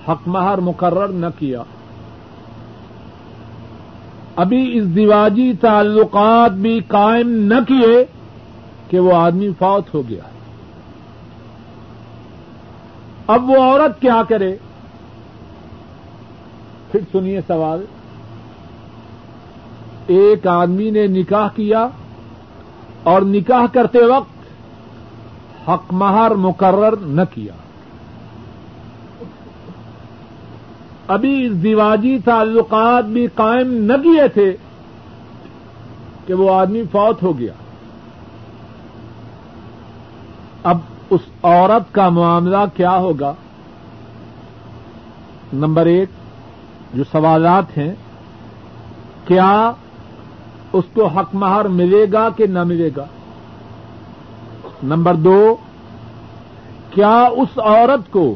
[0.09, 1.63] حق مہر مقرر نہ کیا۔
[4.35, 8.05] ابھی اس دیواجی تعلقات بھی قائم نہ کیے
[8.89, 10.23] کہ وہ آدمی فوت ہو گیا۔
[13.27, 14.57] اب وہ عورت کیا کرے؟
[16.91, 17.85] پھر سنیے سوال۔
[20.07, 21.87] ایک آدمی نے نکاح کیا
[23.03, 24.38] اور نکاح کرتے وقت
[25.73, 27.53] حق مہر مقرر نہ کیا۔
[31.07, 34.57] ابھی اس دیواجی تعلقات بھی قائم نہ کیے تھے
[36.27, 37.53] کہ وہ آدمی فوت ہو گیا۔
[40.63, 40.77] اب
[41.09, 43.33] اس عورت کا معاملہ کیا ہوگا؟
[45.53, 46.09] نمبر ایک،
[46.93, 47.93] جو سوالات ہیں،
[49.25, 49.71] کیا
[50.73, 53.05] اس کو حق مہر ملے گا کہ نہ ملے گا؟
[54.83, 55.55] نمبر دو،
[56.91, 58.35] کیا اس عورت کو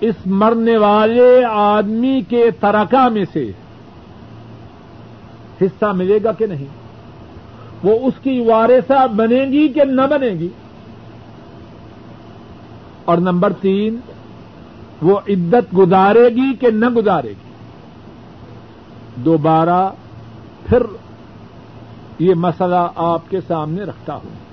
[0.00, 3.52] اس مرنے والے آدمی کے ترکا میں سے
[5.62, 6.66] حصہ ملے گا کہ نہیں؟
[7.82, 10.48] وہ اس کی وارثہ بنے گی کہ نہ بنے گی؟
[13.04, 13.96] اور نمبر تین،
[15.02, 17.52] وہ عدت گزارے گی کہ نہ گزارے گی؟
[19.16, 19.90] دوبارہ
[20.66, 20.82] پھر
[22.18, 24.47] یہ مسئلہ آپ کے سامنے رکھتا ہوں۔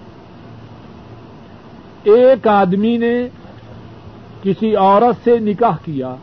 [2.06, 3.28] ایک آدمی نے
[4.44, 6.16] کسی عورت سے نکاح کیا۔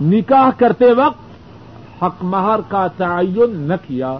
[0.00, 1.28] نکاح کرتے وقت
[2.02, 4.18] حق مہر کا تعین نہ کیا۔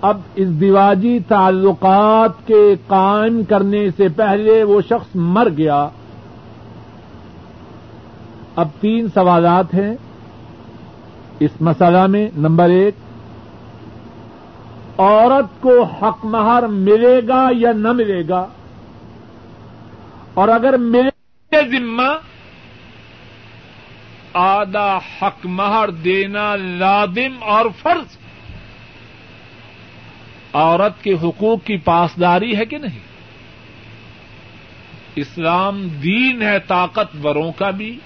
[0.00, 5.88] اب اس دیواجی تعلقات کے قائم کرنے سے پہلے وہ شخص مر گیا۔
[8.56, 9.94] اب تین سوالات ہیں۔
[11.40, 12.94] اس مسئلہ میں نمبر ایک
[15.02, 18.46] عورت کو حق مہر ملے گا یا نہ ملے گا؟
[20.34, 22.18] اور اگر ملے ذمہ
[24.34, 28.16] آدھا حق مہر دینا لادم اور فرض،
[30.52, 32.98] عورت کے حقوق کی پاسداری ہے کہ نہیں؟
[35.16, 37.98] اسلام دین ہے طاقتوروں کا بھی،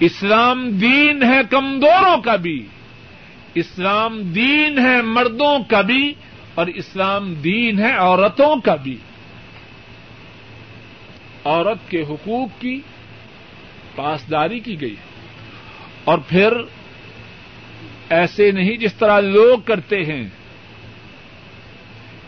[0.00, 2.66] اسلام دین ہے کمزوروں کا بھی۔
[3.54, 6.14] اسلام دین ہے مردوں کا بھی
[6.54, 8.96] اور اسلام دین ہے عورتوں کا بھی۔
[11.44, 12.80] عورت کے حقوق کی
[13.96, 14.94] پاسداری کی گئی۔
[16.04, 16.52] اور پھر
[18.08, 20.28] ایسے نہیں جس طرح لوگ کرتے ہیں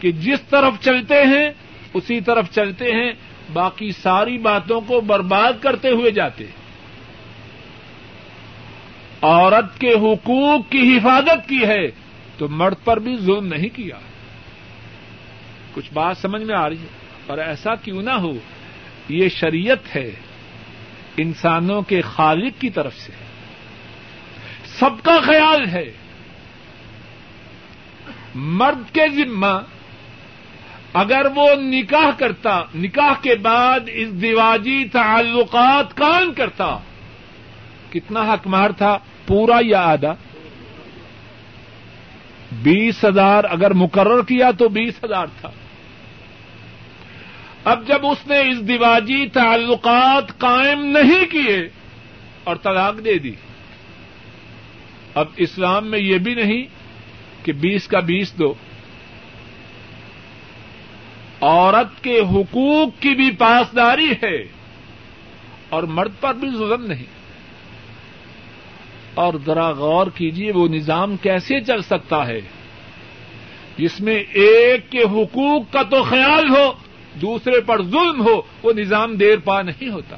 [0.01, 1.51] کہ جس طرف چلتے ہیں،
[1.95, 3.13] اسی طرف چلتے ہیں،
[3.53, 6.60] باقی ساری باتوں کو برباد کرتے ہوئے جاتے۔ ہیں
[9.23, 11.87] عورت کے حقوق کی حفاظت کی ہے
[12.39, 13.97] تو مرد پر بھی ظلم نہیں کیا۔
[15.75, 16.87] کچھ بات سمجھ میں آ رہی ہے
[17.27, 18.33] اور ایسا کیوں نہ ہو؟
[19.09, 20.11] یہ شریعت ہے
[21.17, 23.13] انسانوں کے خالق کی طرف سے۔
[24.65, 25.93] سب کا خیال ہے،
[28.35, 29.59] مرد کے ذمہ
[30.95, 36.79] اگر وہ نکاح کرتا، نکاح کے بعد اس دیواجی تعلقات کام کرتا
[37.91, 40.15] کتنا حق مار تھا، پورا یا آدھا
[42.53, 45.51] بیس ہزار اگر مقرر کیا تو بیس ہزار تھا۔
[47.65, 51.69] اب جب اس نے اس دیواجی تعلقات قائم نہیں کیے
[52.45, 53.35] اور طلاق دے دی،
[55.15, 56.65] اب اسلام میں یہ بھی نہیں
[57.45, 58.55] کہ بیس کا بیس دو۔
[61.41, 64.37] عورت کے حقوق کی بھی پاسداری ہے
[65.69, 67.20] اور مرد پر بھی ظلم نہیں۔
[69.15, 72.41] اور ذرا غور کیجیے وہ نظام کیسے چل سکتا ہے۔
[73.77, 76.73] جس میں ایک کے حقوق کا تو خیال ہو،
[77.15, 80.17] دوسرے پر ظلم ہو، وہ نظام دیر پا نہیں ہوتا۔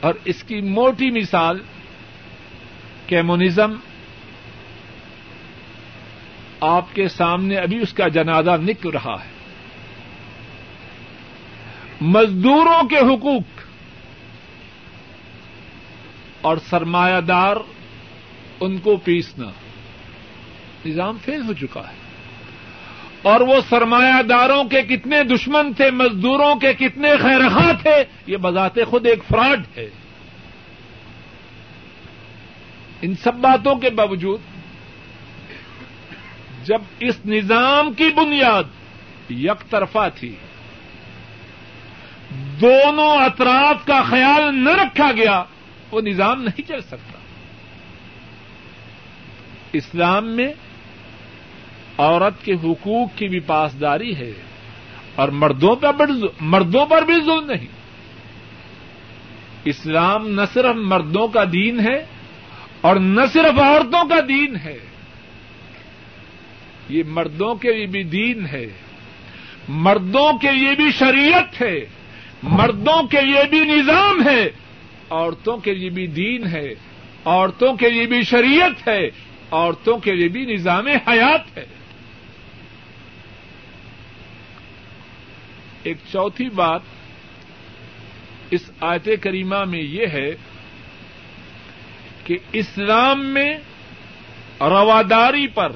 [0.00, 1.58] اور اس کی موٹی مثال
[3.06, 3.72] کیمونزم۔
[6.60, 9.36] آپ کے سامنے ابھی اس کا جنازہ نکل رہا ہے۔
[12.00, 13.55] مزدوروں کے حقوق
[16.46, 17.56] اور سرمایہ دار
[18.60, 19.46] ان کو پیسنا۔
[20.86, 21.94] نظام فیل ہو چکا ہے۔
[23.22, 28.78] اور وہ سرمایہ داروں کے کتنے دشمن تھے، مزدوروں کے کتنے خیرخواہ تھے، یہ بذات
[28.86, 29.90] خود ایک فراڈ ہے۔
[33.02, 34.40] ان سب باتوں کے باوجود،
[36.64, 38.64] جب اس نظام کی بنیاد
[39.30, 40.36] یک طرفہ تھی،
[42.60, 45.44] دونوں اطراف کا خیال نہ رکھا گیا
[45.90, 47.18] وہ نظام نہیں چل سکتا۔
[49.72, 50.48] اسلام میں
[51.98, 54.32] عورت کے حقوق کی بھی پاسداری ہے
[55.14, 56.06] اور مردوں پر
[56.40, 57.66] مردوں پر بھی ظلم نہیں۔
[59.64, 62.06] اسلام نہ صرف مردوں کا دین ہے
[62.80, 64.78] اور نہ صرف عورتوں کا دین ہے۔
[66.88, 68.66] یہ مردوں کے لیے بھی دین ہے۔
[69.68, 71.80] مردوں کے لیے بھی شریعت ہے۔
[72.42, 74.65] مردوں کے لیے بھی نظام ہے۔
[75.10, 76.74] عورتوں کے لیے بھی دین ہے،
[77.24, 79.10] عورتوں کے لیے بھی شریعت ہے،
[79.50, 81.66] عورتوں کے لیے بھی نظام حیات ہے۔
[85.82, 86.80] ایک چوتھی بات
[88.50, 90.30] اس آیت کریمہ میں یہ ہے
[92.24, 93.58] کہ اسلام میں
[94.60, 95.72] رواداری پر،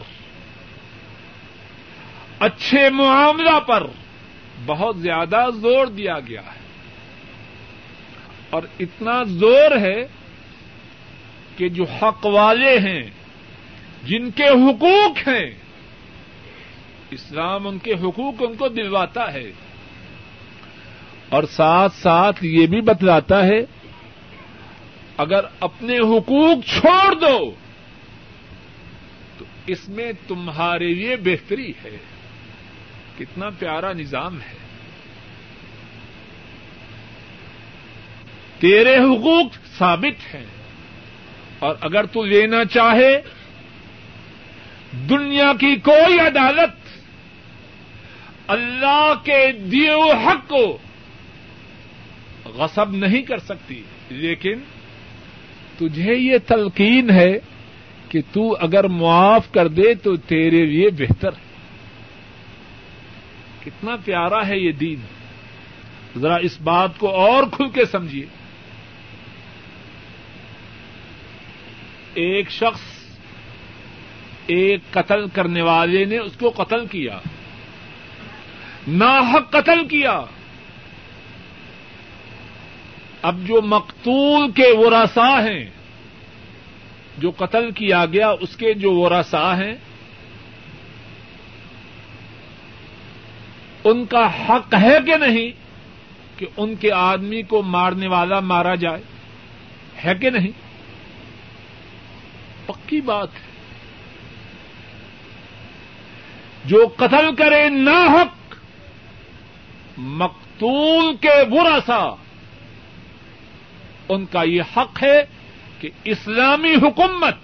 [2.38, 3.86] اچھے معاملہ پر
[4.66, 6.59] بہت زیادہ زور دیا گیا ہے۔
[8.50, 10.06] اور اتنا زور ہے
[11.56, 13.10] کہ جو حق والے ہیں،
[14.04, 15.50] جن کے حقوق ہیں،
[17.10, 19.52] اسلام ان کے حقوق ان کو دلواتا ہے۔
[21.28, 23.60] اور ساتھ ساتھ یہ بھی بتلاتا ہے،
[25.16, 27.50] اگر اپنے حقوق چھوڑ دو،
[29.38, 31.96] تو اس میں تمہارے لیے بہتری ہے۔
[33.18, 34.69] کتنا پیارا نظام ہے۔
[38.60, 40.46] تیرے حقوق ثابت ہیں۔
[41.58, 43.20] اور اگر تو لینا چاہے،
[45.08, 46.70] دنیا کی کوئی عدالت
[48.46, 50.78] اللہ کے دیو حق کو
[52.44, 54.58] غصب نہیں کر سکتی۔ لیکن
[55.78, 57.38] تجھے یہ تلقین ہے
[58.08, 61.50] کہ تو اگر معاف کر دے تو تیرے لیے بہتر ہے۔
[63.64, 65.00] کتنا پیارا ہے یہ دین۔
[66.20, 68.39] ذرا اس بات کو اور کھل کے سمجھیے۔
[72.14, 72.80] ایک شخص
[74.46, 77.18] ایک قتل کرنے والے نے اس کو قتل کیا
[78.88, 80.20] ناحق قتل کیا
[83.22, 85.70] اب جو مقتول کے ورسا ہیں،
[87.18, 89.74] جو قتل کیا گیا، اس کے جو ورسا ہیں،
[93.84, 95.50] ان کا حق ہے کہ نہیں
[96.38, 99.02] کہ ان کے آدمی کو مارنے والا مارا جائے؟
[100.04, 100.69] ہے کہ نہیں؟
[102.70, 103.50] پکی بات ہے۔
[106.64, 108.54] جو قتل کرے نہ حق
[109.98, 112.14] مقتول کے براسا
[114.08, 115.24] ان کا یہ حق ہے
[115.80, 117.34] کہ اسلامی حکومت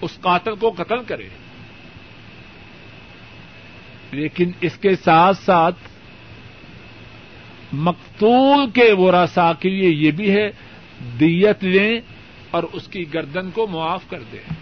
[0.00, 1.28] اس قاتل کو قتل کرے۔
[4.12, 5.78] لیکن اس کے ساتھ ساتھ
[7.72, 10.50] مقتول کے وراسا کے لیے یہ بھی ہے،
[11.20, 12.00] دیت لیں
[12.52, 14.54] اور اس کی گردن کو معاف کر دیں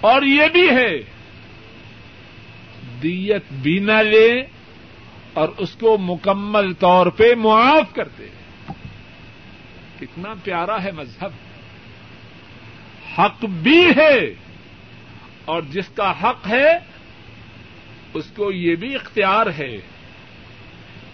[0.00, 0.98] اور یہ بھی ہے،
[3.02, 4.42] دیت بھی نہ لیں
[5.32, 8.30] اور اس کو مکمل طور پہ معاف کر دیں
[10.00, 11.30] کتنا پیارا ہے مذہب۔
[13.18, 14.34] حق بھی ہے
[15.44, 16.78] اور جس کا حق ہے،
[18.14, 19.76] اس کو یہ بھی اختیار ہے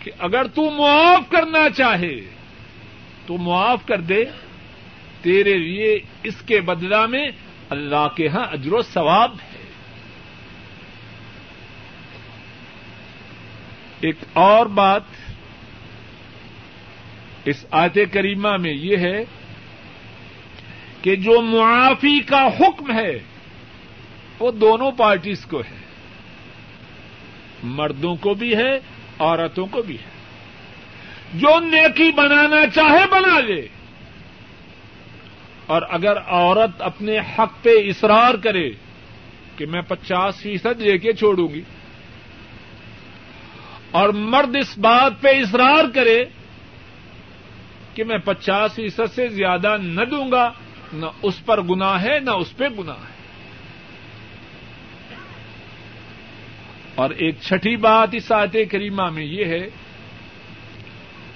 [0.00, 2.20] کہ اگر تو معاف کرنا چاہے،
[3.26, 4.24] تو معاف کر دے۔
[5.26, 7.28] تیرے لیے اس کے بدلا میں
[7.70, 9.58] اللہ کے ہاں اجر و ثواب ہے۔
[14.00, 15.02] ایک اور بات
[17.44, 19.24] اس آیت کریمہ میں یہ ہے
[21.02, 23.18] کہ جو معافی کا حکم ہے،
[24.38, 25.78] وہ دونوں پارٹیز کو ہے۔
[27.62, 28.80] مردوں کو بھی ہے،
[29.18, 30.10] عورتوں کو بھی ہے۔
[31.34, 33.68] جو نیکی بنانا چاہے بنا لے۔
[35.66, 38.70] اور اگر عورت اپنے حق پہ اصرار کرے
[39.56, 41.62] کہ میں پچاس فیصد لے کے چھوڑوں گی
[43.90, 46.24] اور مرد اس بات پہ اصرار کرے
[47.94, 50.52] کہ میں پچاس فیصد سے زیادہ نہ دوں گا،
[50.92, 53.16] نہ اس پر گنا ہے، نہ اس پہ گنا ہے۔
[56.94, 59.70] اور ایک چھٹی بات اس آیت کریمہ میں یہ ہے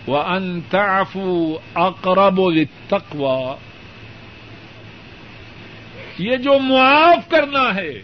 [0.06, 2.40] وہ انتافو اقرب
[2.88, 3.56] تقوا
[6.20, 8.02] یہ جو معاف کرنا ہے،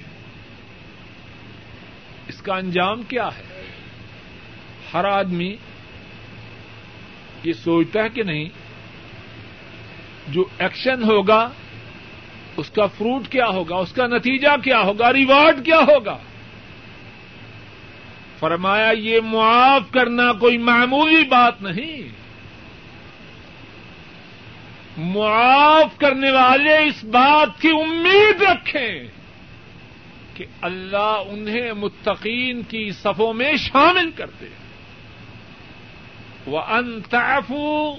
[2.29, 3.63] اس کا انجام کیا ہے؟
[4.95, 5.57] ہر آدمی
[7.45, 8.49] یہ سوچتا ہے کہ نہیں،
[10.29, 11.49] جو ایکشن ہوگا،
[12.57, 16.19] اس کا فروٹ کیا ہوگا، اس کا نتیجہ کیا ہوگا ریوارڈ کیا ہوگا؟
[18.39, 22.26] فرمایا، یہ معاف کرنا کوئی معمولی بات نہیں۔
[24.99, 29.05] معاف کرنے والے اس بات کی امید رکھیں
[30.35, 34.47] کہ اللہ انہیں متقین کی صفوں میں شامل کر دے
[36.47, 37.95] وہ انتافو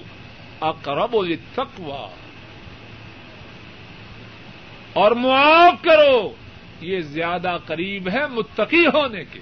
[0.60, 2.08] اقرب التقوا
[4.92, 6.34] اور معاف کرو،
[6.80, 9.40] یہ زیادہ قریب ہے متقی ہونے کے۔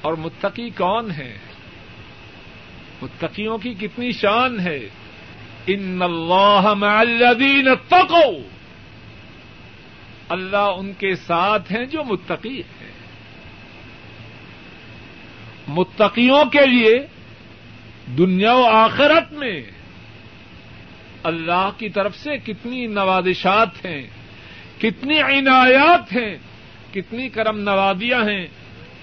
[0.00, 1.38] اور متقی کون ہے
[3.02, 4.88] متقیوں کی کتنی شان ہے۔
[5.68, 8.48] ان اللہ مع الذین اتقوا۔
[10.28, 12.92] اللہ ان کے ساتھ ہیں جو متقی ہیں۔
[15.68, 17.06] متقیوں کے لیے
[18.18, 19.62] دنیا و آخرت میں
[21.22, 24.02] اللہ کی طرف سے کتنی نوازشات ہیں،
[24.80, 26.38] کتنی عنایات ہیں،
[26.92, 28.46] کتنی کرم نوازیاں ہیں۔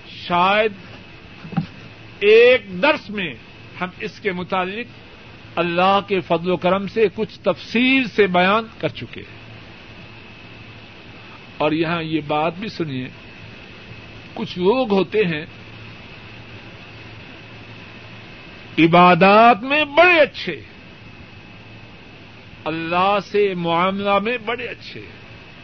[0.10, 0.72] شاید
[2.20, 3.34] ایک درس میں
[3.82, 5.05] ہم اس کے متعلق
[5.56, 9.46] اللہ کے فضل و کرم سے کچھ تفصیل سے بیان کر چکے ہیں۔
[11.58, 13.08] اور یہاں یہ بات بھی سنیے،
[14.34, 15.46] کچھ لوگ ہوتے ہیں
[18.80, 20.62] عبادات میں بڑے اچھے،
[22.66, 25.02] اللہ سے معاملہ میں بڑے اچھے،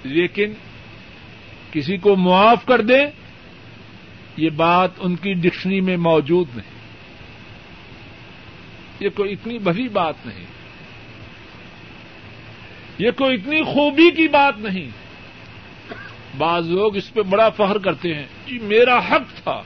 [0.03, 0.53] لیکن
[1.71, 3.05] کسی کو معاف کر دیں،
[4.37, 6.80] یہ بات ان کی ڈکشنری میں موجود نہیں۔
[9.01, 10.45] یہ کوئی اتنی بڑی بات نہیں۔
[12.97, 14.89] یہ کوئی اتنی خوبی کی بات نہیں۔
[16.37, 19.61] بعض لوگ اس پہ بڑا فخر کرتے ہیں جی میرا حق تھا۔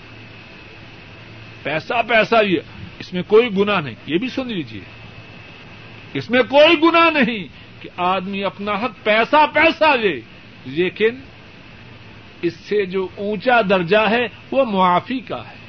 [1.64, 2.60] پیسہ پیسہ یہ۔
[3.00, 4.82] اس میں کوئی گنا نہیں۔ یہ بھی سن لیجیے
[6.14, 7.48] اس میں کوئی گنا نہیں
[7.82, 10.22] کہ آدمی اپنا حق پیسہ پیسہ لے۔
[10.66, 11.10] لیکن
[12.42, 15.65] اس سے جو اونچا درجہ ہے وہ معافی کا ہے۔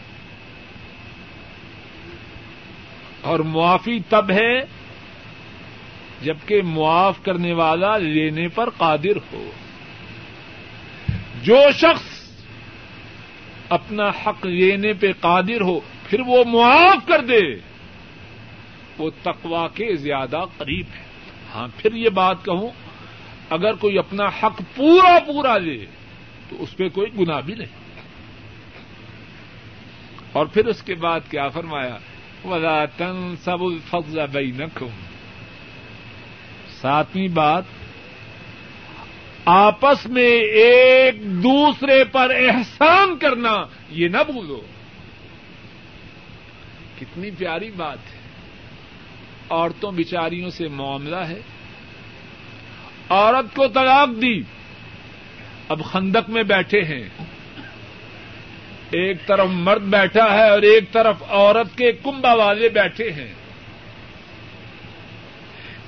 [3.21, 4.61] اور معافی تب ہے
[6.23, 9.51] جبکہ معاف کرنے والا لینے پر قادر ہو۔
[11.43, 12.31] جو شخص
[13.69, 17.57] اپنا حق لینے پہ قادر ہو، پھر وہ معاف کر دے۔
[18.99, 21.03] وہ تقوا کے زیادہ قریب ہے۔
[21.55, 22.69] ہاں پھر یہ بات کہوں،
[23.51, 25.87] اگر کوئی اپنا حق پورا پورا لے،
[26.49, 27.87] تو اس پہ کوئی گنا بھی نہیں۔
[30.33, 31.99] اور پھر اس کے بعد کیا فرمایا؟
[32.47, 34.86] ولا تن سب الفضل بینکم
[36.80, 37.62] ساتویں بات،
[39.44, 44.61] آپس میں ایک دوسرے پر احسان کرنا، یہ نہ بھولو۔
[47.01, 48.18] کتنی پیاری بات ہے۔
[49.51, 51.40] عورتوں بچاریوں سے معاملہ ہے۔
[53.09, 54.42] عورت کو طلاق دی،
[55.68, 57.09] اب خندق میں بیٹھے ہیں۔
[58.91, 63.34] ایک طرف مرد بیٹھا ہے اور ایک طرف عورت کے کمبا والے بیٹھے ہیں۔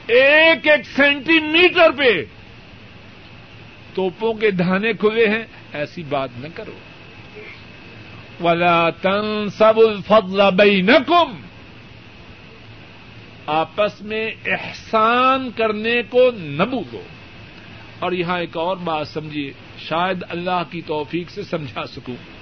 [0.07, 2.25] ایک ایک سینٹی میٹر پہ
[3.95, 6.79] توپوں کے دھانے کھلے ہیں، ایسی بات نہ کرو۔
[8.45, 11.41] ولا تن سب الفضل بینکم
[13.47, 17.03] آپس میں احسان کرنے کو نہ بھولو۔
[17.99, 22.38] اور یہاں ایک اور بات سمجھیے، شاید اللہ کی توفیق سے سمجھا سکوں۔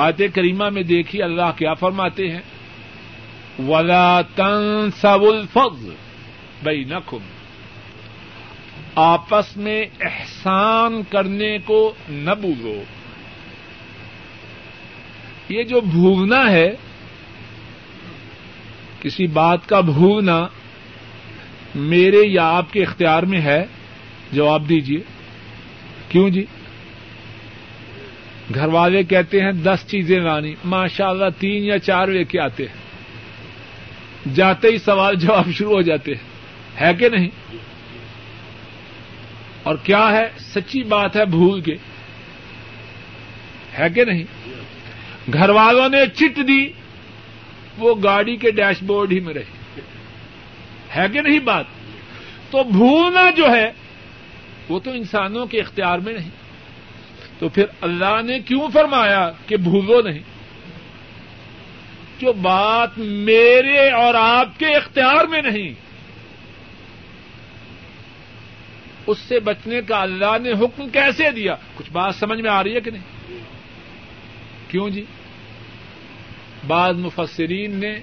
[0.00, 2.40] آتے کریمہ میں دیکھیے اللہ کیا فرماتے ہیں؟
[3.68, 5.94] ولا تن سب الفضل
[6.62, 7.18] بینکم
[8.94, 12.82] آپس میں احسان کرنے کو نہ بھولو۔
[15.48, 16.70] یہ جو بھولنا ہے،
[19.00, 20.46] کسی بات کا بھولنا
[21.74, 23.64] میرے یا آپ کے اختیار میں ہے۔
[24.32, 25.00] جواب دیجیے
[26.08, 26.44] کیوں جی؟
[28.54, 32.66] گھر والے کہتے ہیں دس چیزیں لانی ماشاء اللہ تین یا چار لے کے آتے
[32.66, 32.90] ہیں۔
[34.34, 36.30] جاتے ہی سوال جواب شروع ہو جاتے ہیں۔
[36.80, 37.28] ہے کہ نہیں؟
[39.62, 41.76] اور کیا ہے؟ سچی بات ہے بھول کے۔
[43.78, 44.24] ہے کہ نہیں؟
[45.32, 46.68] گھر والوں نے چٹ دی،
[47.78, 49.80] وہ گاڑی کے ڈیش بورڈ ہی میں رہی
[50.96, 51.64] ہے کہ نہیں بات؟
[52.50, 53.72] تو بھولنا جو ہے،
[54.68, 56.39] وہ تو انسانوں کے اختیار میں نہیں۔
[57.40, 60.18] تو پھر اللہ نے کیوں فرمایا کہ بھولو نہیں؟
[62.18, 65.74] جو بات میرے اور آپ کے اختیار میں نہیں،
[69.06, 72.74] اس سے بچنے کا اللہ نے حکم کیسے دیا؟ کچھ بات سمجھ میں آ رہی
[72.74, 73.38] ہے کہ نہیں؟
[74.68, 75.04] کیوں جی؟
[76.66, 77.98] بعض مفسرین نے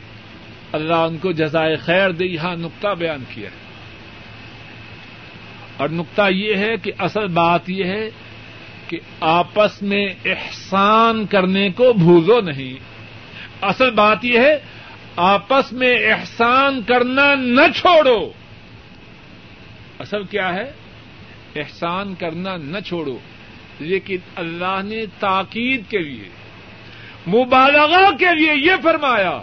[0.71, 3.55] اللہ ان کو جزائے خیر دے یہاں نقطہ بیان کیا ہے۔
[5.77, 8.09] اور نقطہ یہ ہے کہ اصل بات یہ ہے
[8.88, 12.73] کہ آپس میں احسان کرنے کو بھولو نہیں۔
[13.61, 14.59] اصل بات یہ ہے،
[15.15, 18.29] آپس میں احسان کرنا نہ چھوڑو۔
[19.99, 20.71] اصل کیا ہے؟
[21.55, 23.17] احسان کرنا نہ چھوڑو۔
[23.79, 26.29] لیکن اللہ نے تاکید کے لیے،
[27.27, 29.41] مبالغہ کے لیے یہ فرمایا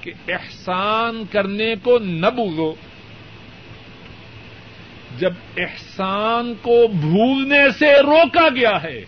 [0.00, 2.74] کہ احسان کرنے کو نہ بھولو۔
[5.18, 9.04] جب احسان کو بھولنے سے روکا گیا ہے،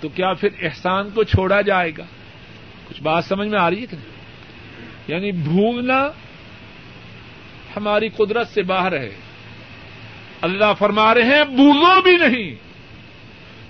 [0.00, 2.04] تو کیا پھر احسان کو چھوڑا جائے گا؟
[2.88, 4.14] کچھ بات سمجھ میں آ رہی ہے کہ نہیں؟
[5.08, 6.08] یعنی بھولنا
[7.76, 9.10] ہماری قدرت سے باہر ہے۔
[10.40, 12.54] اللہ فرما رہے ہیں، بھولو بھی نہیں۔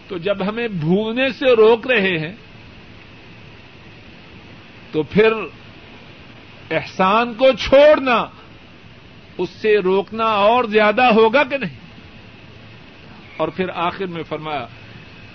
[0.09, 2.33] تو جب ہمیں بھولنے سے روک رہے ہیں،
[4.93, 5.33] تو پھر
[6.71, 8.27] احسان کو چھوڑنا
[9.39, 11.79] اس سے روکنا اور زیادہ ہوگا کہ نہیں؟
[13.37, 14.67] اور پھر آخر میں فرمایا،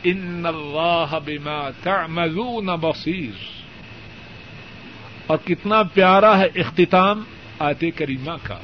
[0.04, 3.60] ان اللہ بما تعملون بصیر.
[5.28, 7.24] اور کتنا پیارا ہے اختتام
[7.60, 8.58] آیت کریمہ کا۔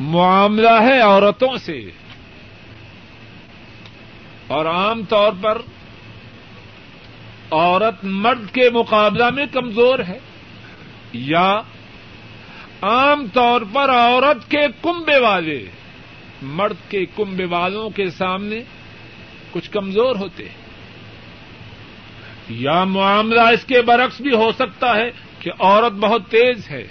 [0.00, 1.90] معاملہ ہے عورتوں سے۔
[4.46, 5.62] اور عام طور پر
[7.50, 10.18] عورت مرد کے مقابلہ میں کمزور ہے
[11.12, 11.60] یا
[12.82, 15.66] عام طور پر عورت کے کنبے والے
[16.42, 18.62] مرد کے کنبے والوں کے سامنے
[19.50, 20.60] کچھ کمزور ہوتے ہیں۔
[22.48, 26.86] یا معاملہ اس کے برعکس بھی ہو سکتا ہے کہ عورت بہت تیز ہے،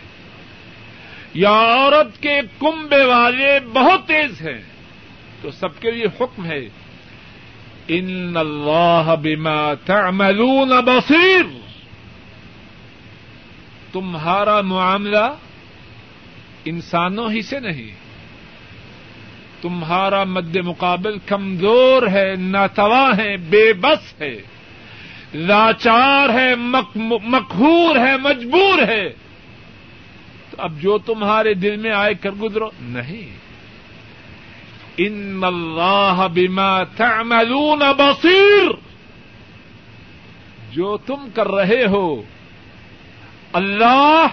[1.34, 4.62] یا عورت کے کنبے والے بہت تیز ہیں۔
[5.42, 6.70] تو سب کے لیے حکم ہے،
[7.88, 11.60] ان اللہ بما تعملون بصیر۔
[13.92, 15.26] تمہارا معاملہ
[16.66, 17.92] انسانوں ہی سے نہیں۔
[19.62, 24.42] تمہارا مد مقابل کمزور ہے ناتوا ہے، بے بس ہے۔
[25.34, 26.56] لاچار ہے
[27.20, 29.10] مقہور ہے، مجبور ہے۔
[30.50, 33.38] تو اب جو تمہارے دل میں آئے کر گزرو۔ نہیں۔
[34.98, 38.72] ان اللہ بما تعملون بصیر۔
[40.72, 42.24] جو تم کر رہے ہو،
[43.54, 44.28] اللہ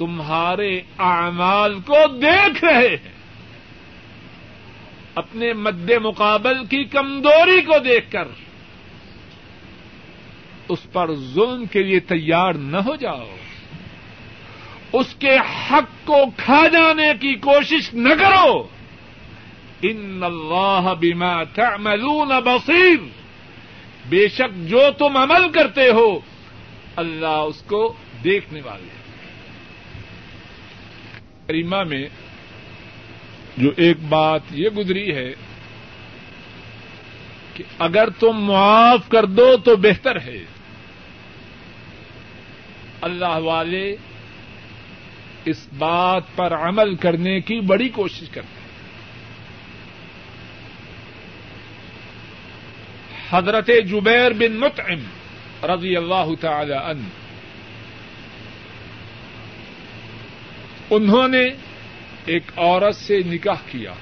[0.00, 3.12] تمہارے اعمال کو دیکھ رہے ہیں۔
[5.14, 8.28] اپنے مد مقابل کی کمزوری کو دیکھ کر
[10.68, 13.36] اس پر ظلم کے لیے تیار نہ ہو جاؤ۔
[14.92, 18.68] اس کے حق کو کھا جانے کی کوشش نہ کرو۔
[19.82, 22.98] ان اللہ بما تعملون بصیر۔
[24.08, 26.20] بے شک جو تم عمل کرتے ہو،
[26.96, 27.94] اللہ اس کو
[28.24, 28.99] دیکھنے والے
[31.50, 32.08] کریمہ میں
[33.56, 35.32] جو ایک بات یہ گزری ہے
[37.54, 40.44] کہ اگر تم معاف کر دو تو بہتر ہے۔
[43.00, 43.96] اللہ والے
[45.44, 48.60] اس بات پر عمل کرنے کی بڑی کوشش کرتے ہیں۔
[53.30, 55.00] حضرت جبیر بن مطعم
[55.70, 57.19] رضی اللہ تعالی عنہ
[60.90, 61.44] انہوں نے
[62.26, 63.92] ایک عورت سے نکاح کیا۔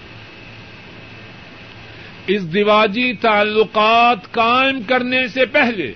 [2.27, 5.93] اس دیواجی تعلقات قائم کرنے سے پہلے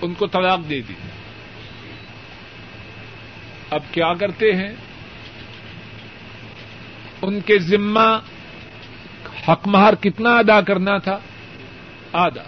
[0.00, 0.94] ان کو طلاق دے دی۔
[3.70, 4.72] اب کیا کرتے ہیں؟
[7.22, 8.18] ان کے ذمہ
[9.48, 11.18] حق مہر کتنا ادا کرنا تھا؟
[12.12, 12.44] آدھا۔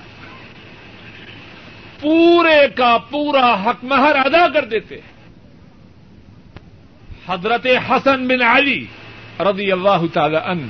[2.00, 5.09] پورے کا پورا حق مہر ادا کر دیتے۔ ہیں
[7.28, 8.84] حضرت حسن بن علی
[9.40, 10.66] رضی اللہ تعالی عنہ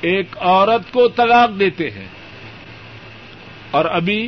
[0.00, 2.06] ایک عورت کو طلاق دیتے ہیں
[3.70, 4.20] اور ابھی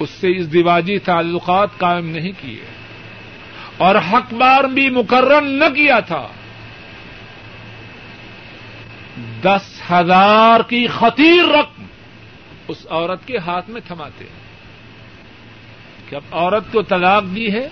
[0.00, 2.64] اس سے اس دیواجی تعلقات قائم نہیں کیے
[3.78, 6.26] اور حق بار بھی مقرر نہ کیا تھا
[9.42, 11.84] دس ہزار کی خطیر رقم
[12.68, 14.47] اس عورت کے ہاتھ میں تھماتے ہیں
[16.08, 17.68] کہ اب عورت کو طلاق دی ہے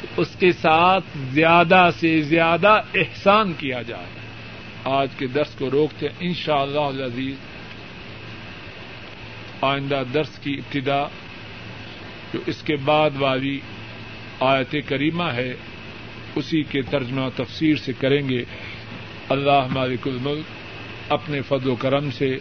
[0.00, 4.06] تو اس کے ساتھ زیادہ سے زیادہ احسان کیا جائے۔
[4.84, 7.34] آج کے درس کو روکتے ان شاء اللہ عزیز
[9.60, 11.04] آئندہ درس کی ابتدا
[12.34, 13.60] جو اس کے بعد والی
[14.40, 15.52] آیت کریمہ ہے،
[16.34, 18.44] اسی کے ترجمہ تفسیر سے کریں گے۔
[19.28, 20.44] اللہ مالک الملک
[21.12, 22.38] اپنے فضل و کرم سے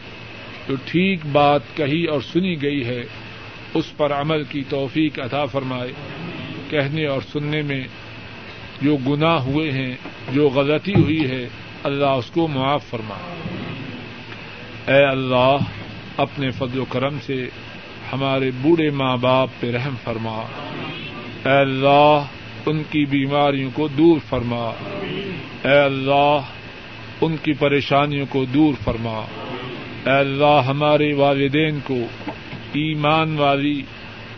[0.68, 3.02] جو ٹھیک بات کہی اور سنی گئی ہے
[3.76, 5.92] اس پر عمل کی توفیق عطا فرمائے۔
[6.70, 7.84] کہنے اور سننے میں
[8.82, 9.96] جو گناہ ہوئے ہیں،
[10.34, 11.50] جو غلطی ہوئی ہے،
[11.84, 13.36] اللہ اس کو معاف فرمائے۔
[14.88, 15.58] اے اللہ،
[16.18, 17.50] اپنے فضل و کرم سے
[18.14, 20.42] ہمارے بوڑھے ماں باپ پہ رحم فرما۔
[21.46, 22.24] اے اللہ،
[22.66, 24.72] ان کی بیماریوں کو دور فرما۔
[25.64, 26.40] اے اللہ،
[27.22, 29.26] ان کی پریشانیوں کو دور فرما۔
[30.06, 31.98] اے اللہ، ہمارے والدین کو
[32.76, 33.82] ایمان والی،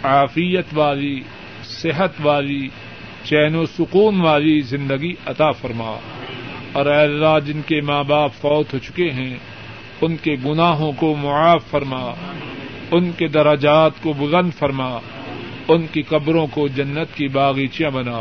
[0.03, 1.21] عافیت والی،
[1.63, 2.69] صحت والی،
[3.23, 5.99] چین و سکون والی زندگی عطا فرما۔
[6.73, 9.35] اور اے اللہ، جن کے ماں باپ فوت ہو چکے ہیں،
[10.01, 12.11] ان کے گناہوں کو معاف فرما،
[12.91, 14.97] ان کے دراجات کو بلند فرما،
[15.67, 18.17] ان کی قبروں کو جنت کی باغیچیاں بنا۔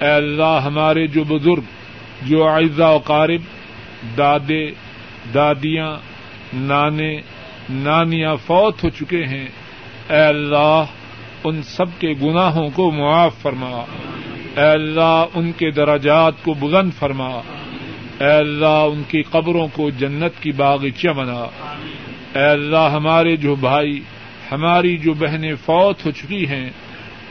[0.00, 1.62] اے اللہ، ہمارے جو بزرگ،
[2.22, 3.40] جو اعزا و قارب،
[4.18, 4.70] دادے،
[5.34, 5.96] دادیاں،
[6.54, 7.20] نانے
[7.70, 9.46] نانیاں فوت ہو چکے ہیں۔
[10.10, 10.84] اے اللہ،
[11.44, 13.84] ان سب کے گناہوں کو معاف فرما۔
[14.56, 17.28] اے اللہ، ان کے درجات کو بلند فرما۔
[18.20, 21.46] اے اللہ، ان کی قبروں کو جنت کی باغیچہ بنا۔
[22.34, 24.00] اے اللہ، ہمارے جو بھائی،
[24.52, 26.70] ہماری جو بہنیں فوت ہو چکی ہیں،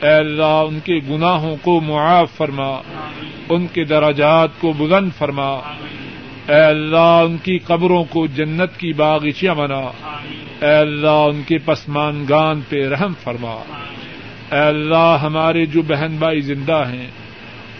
[0.02, 2.82] اے اللہ، ان کے گناہوں کو معاف فرما۔
[3.48, 5.60] ان کے دراجات کو بلند فرما۔
[6.48, 9.80] اے اللہ، ان کی قبروں کو جنت کی باغیچیاں بنا۔
[10.62, 13.62] اے اللہ، ان کے پسمانگان پہ رحم فرما۔
[14.52, 17.06] اے اللہ، ہمارے جو بہن بھائی زندہ ہیں،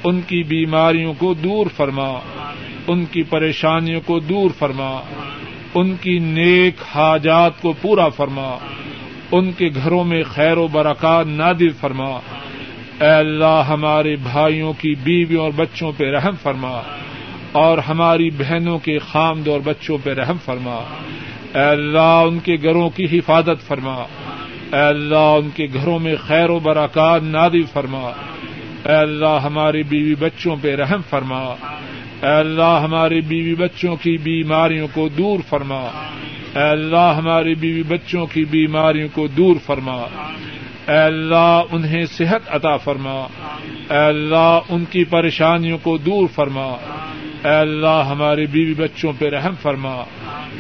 [0.04, 2.18] ان کی بیماریوں کو دور فرما۔
[2.86, 5.00] ان کی پریشانیوں کو دور فرما۔
[5.74, 8.58] ان کی نیک حاجات کو پورا فرما۔
[9.32, 12.10] ان کے گھروں میں خیر و برکات نادر فرما۔
[13.00, 16.82] اے اللہ، ہمارے بھائیوں کی بیویوں اور بچوں پہ رحم فرما۔
[17.52, 20.82] اور ہماری بہنوں کے خامد اور بچوں پہ رحم فرما۔
[21.54, 23.94] اے اللہ، ان کے گھروں کی حفاظت فرما۔
[24.72, 28.10] اے اللہ، ان کے گھروں میں خیر و برکات نادر فرما۔
[28.84, 31.54] اے اللہ ہماری بیوی بچوں پہ رحم فرما۔
[32.22, 35.80] اے اللہ ہماری بیوی بچوں کی بیماریوں کو دور فرما۔
[36.54, 40.02] اے اللہ ہماری بیوی بچوں کی بیماریوں کو دور فرما۔
[40.88, 43.26] اے اللہ، انہیں صحت عطا فرما۔
[43.90, 46.76] اے اللہ، ان کی پریشانیوں کو دور فرما۔
[47.44, 49.94] اے اللہ ہمارے بیوی بچوں پہ رحم فرما۔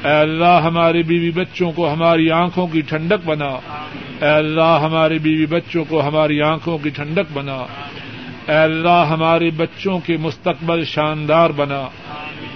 [0.04, 3.48] اے اللہ ہمارے بیوی بچوں کو ہماری آنکھوں کی ٹھنڈک بنا۔
[4.20, 7.66] اے اللہ ہمارے بیوی بچوں کو ہماری آنکھوں کی ٹھنڈک بنا۔
[8.48, 11.88] اے اللہ ہمارے بچوں کے مستقبل شاندار بنا۔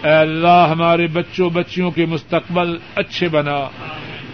[0.02, 3.56] اے اللہ ہمارے بچوں بچیوں کے مستقبل اچھے بنا۔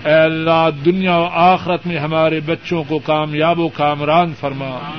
[0.04, 4.90] اے اللہ دنیا و آخرت میں ہمارے بچوں کو کامیاب و کامران فرما۔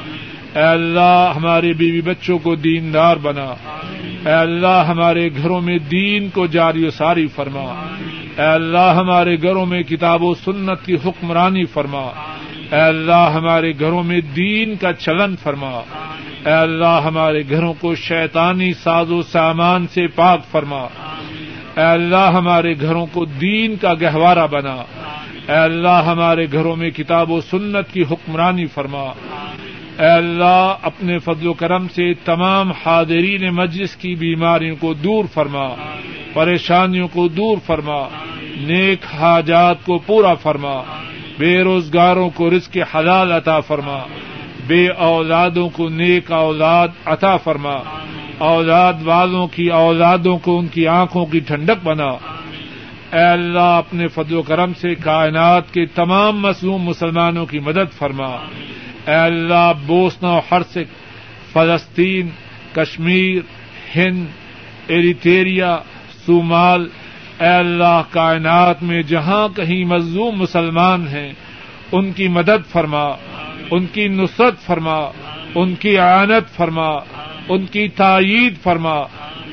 [0.55, 3.53] اے اللہ ہمارے بیوی بچوں کو دیندار بنا۔
[4.25, 7.87] اے اللہ ہمارے گھروں میں دین کو جاری و ساری فرما۔
[8.37, 12.01] اے اللہ ہمارے گھروں میں کتاب و سنت کی حکمرانی فرما۔
[12.71, 15.81] اے اللہ ہمارے گھروں میں دین کا چلن فرما۔
[16.45, 20.87] اے اللہ ہمارے گھروں کو شیطانی ساز و سامان سے پاک فرما۔
[21.77, 24.83] اے اللہ ہمارے گھروں کو دین کا گہوارہ بنا۔
[25.47, 29.05] اے اللہ ہمارے گھروں میں کتاب و سنت کی حکمرانی فرما۔
[29.99, 35.69] اے اللہ، اپنے فضل و کرم سے تمام حاضرین مجلس کی بیماریوں کو دور فرما،
[36.33, 38.07] پریشانیوں کو دور فرما،
[38.57, 40.81] نیک حاجات کو پورا فرما،
[41.37, 43.99] بے روزگاروں کو رزق حلال عطا فرما،
[44.67, 47.75] بے اولادوں کو نیک اولاد عطا فرما،
[48.37, 52.09] اولاد والوں کی اولادوں کو ان کی آنکھوں کی ٹھنڈک بنا۔
[53.13, 58.37] اے اللہ، اپنے فضل و کرم سے کائنات کے تمام مصنوع مسلمانوں کی مدد فرما۔
[59.07, 60.91] اے اللہ، بوسنا و ہرسک
[61.53, 62.29] فلسطین،
[62.73, 63.41] کشمیر،
[63.95, 64.25] ہند،
[64.87, 65.77] ایریٹیریا،
[66.25, 66.87] صومال،
[67.39, 71.33] اے اللہ، کائنات میں جہاں کہیں مظلوم مسلمان ہیں،
[71.91, 73.05] ان کی مدد فرما،
[73.71, 74.99] ان کی نصرت فرما،
[75.55, 76.89] ان کی آنت فرما،
[77.49, 78.95] ان کی تائید فرما،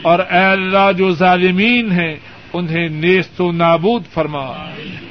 [0.03, 2.14] اور اے اللہ، جو ظالمین ہیں
[2.53, 4.46] انہیں نیست و نابود فرما۔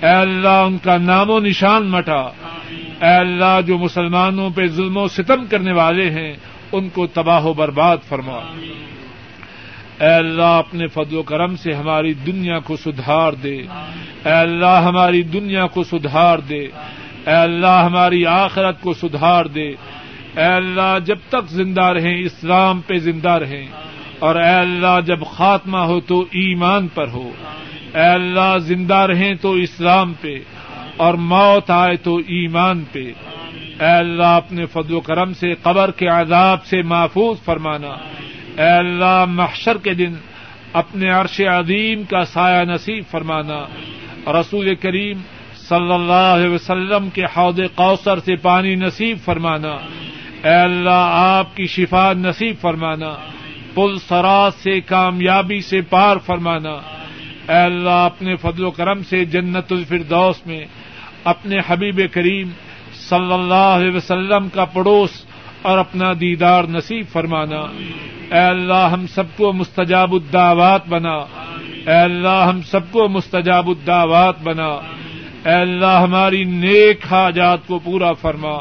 [0.01, 2.29] اے اللہ، ان کا نام و نشان مٹا۔
[3.01, 6.33] اے اللہ، جو مسلمانوں پہ ظلم و ستم کرنے والے ہیں،
[6.71, 8.39] ان کو تباہ و برباد فرما۔
[9.99, 13.57] اے اللہ، اپنے فضل و کرم سے ہماری دنیا کو سدھار دے۔
[14.25, 16.67] اے اللہ، ہماری دنیا کو سدھار دے۔
[17.27, 19.69] اے اللہ، ہماری آخرت کو سدھار دے۔
[20.37, 23.67] اے اللہ، جب تک زندہ رہیں، اسلام پہ زندہ رہیں۔
[24.19, 27.31] اور اے اللہ جب خاتمہ ہو تو ایمان پر ہو۔
[27.95, 30.39] اے اللہ زندہ رہیں تو اسلام پہ۔
[30.97, 33.11] اور موت آئے تو ایمان پہ۔
[33.79, 37.87] اے اللہ اپنے فضل و کرم سے، قبر کے عذاب سے محفوظ فرمانا۔
[38.63, 40.13] اے اللہ محشر کے دن
[40.73, 43.65] اپنے عرش عظیم کا سایہ نصیب فرمانا۔
[44.31, 45.17] رسول کریم
[45.69, 49.71] صلی اللہ علیہ وسلم کے حوض کوثر سے پانی نصیب فرمانا۔
[50.43, 53.15] اے اللہ آپ کی شفا نصیب فرمانا۔
[53.73, 56.71] پل سراج سے کامیابی سے پار فرمانا۔
[57.49, 60.65] اے اللہ، اپنے فضل و کرم سے جنت الفردوس میں
[61.23, 62.49] اپنے حبیب کریم
[63.09, 65.09] صلی اللہ علیہ وسلم کا پڑوس
[65.61, 67.59] اور اپنا دیدار نصیب فرمانا۔
[68.35, 71.15] اے اللہ، ہم سب کو مستجاب الدعوات بنا۔
[71.87, 74.69] اے اللہ، ہم سب کو مستجاب الدعوات بنا۔
[75.45, 78.53] اے اللہ، ہماری نیک حاجات کو پورا فرما۔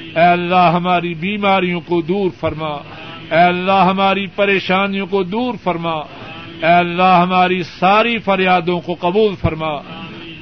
[0.00, 2.76] اے اللہ، ہماری بیماریوں کو دور فرما۔
[3.30, 5.94] اے اللہ ہماری پریشانیوں کو دور فرما۔
[6.62, 9.72] اے اللہ ہماری ساری فریادوں کو قبول فرما۔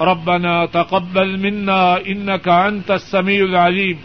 [0.00, 3.96] ربنا تقبل منا انك انت السميع العليم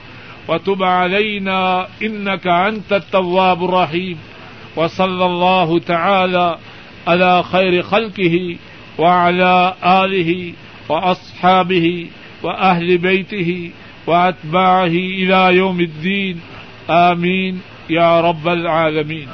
[0.47, 4.17] وتب علينا انك انت التواب الرحيم
[4.75, 6.51] وصلى الله تعالى
[7.05, 8.35] على خير خلقه
[8.97, 10.53] وعلى اله
[10.89, 12.05] وأصحابه
[12.43, 13.69] وأهل بيته
[14.07, 16.37] وأتباعه إلى يوم الدين
[16.87, 19.29] آمين يا رب العالمين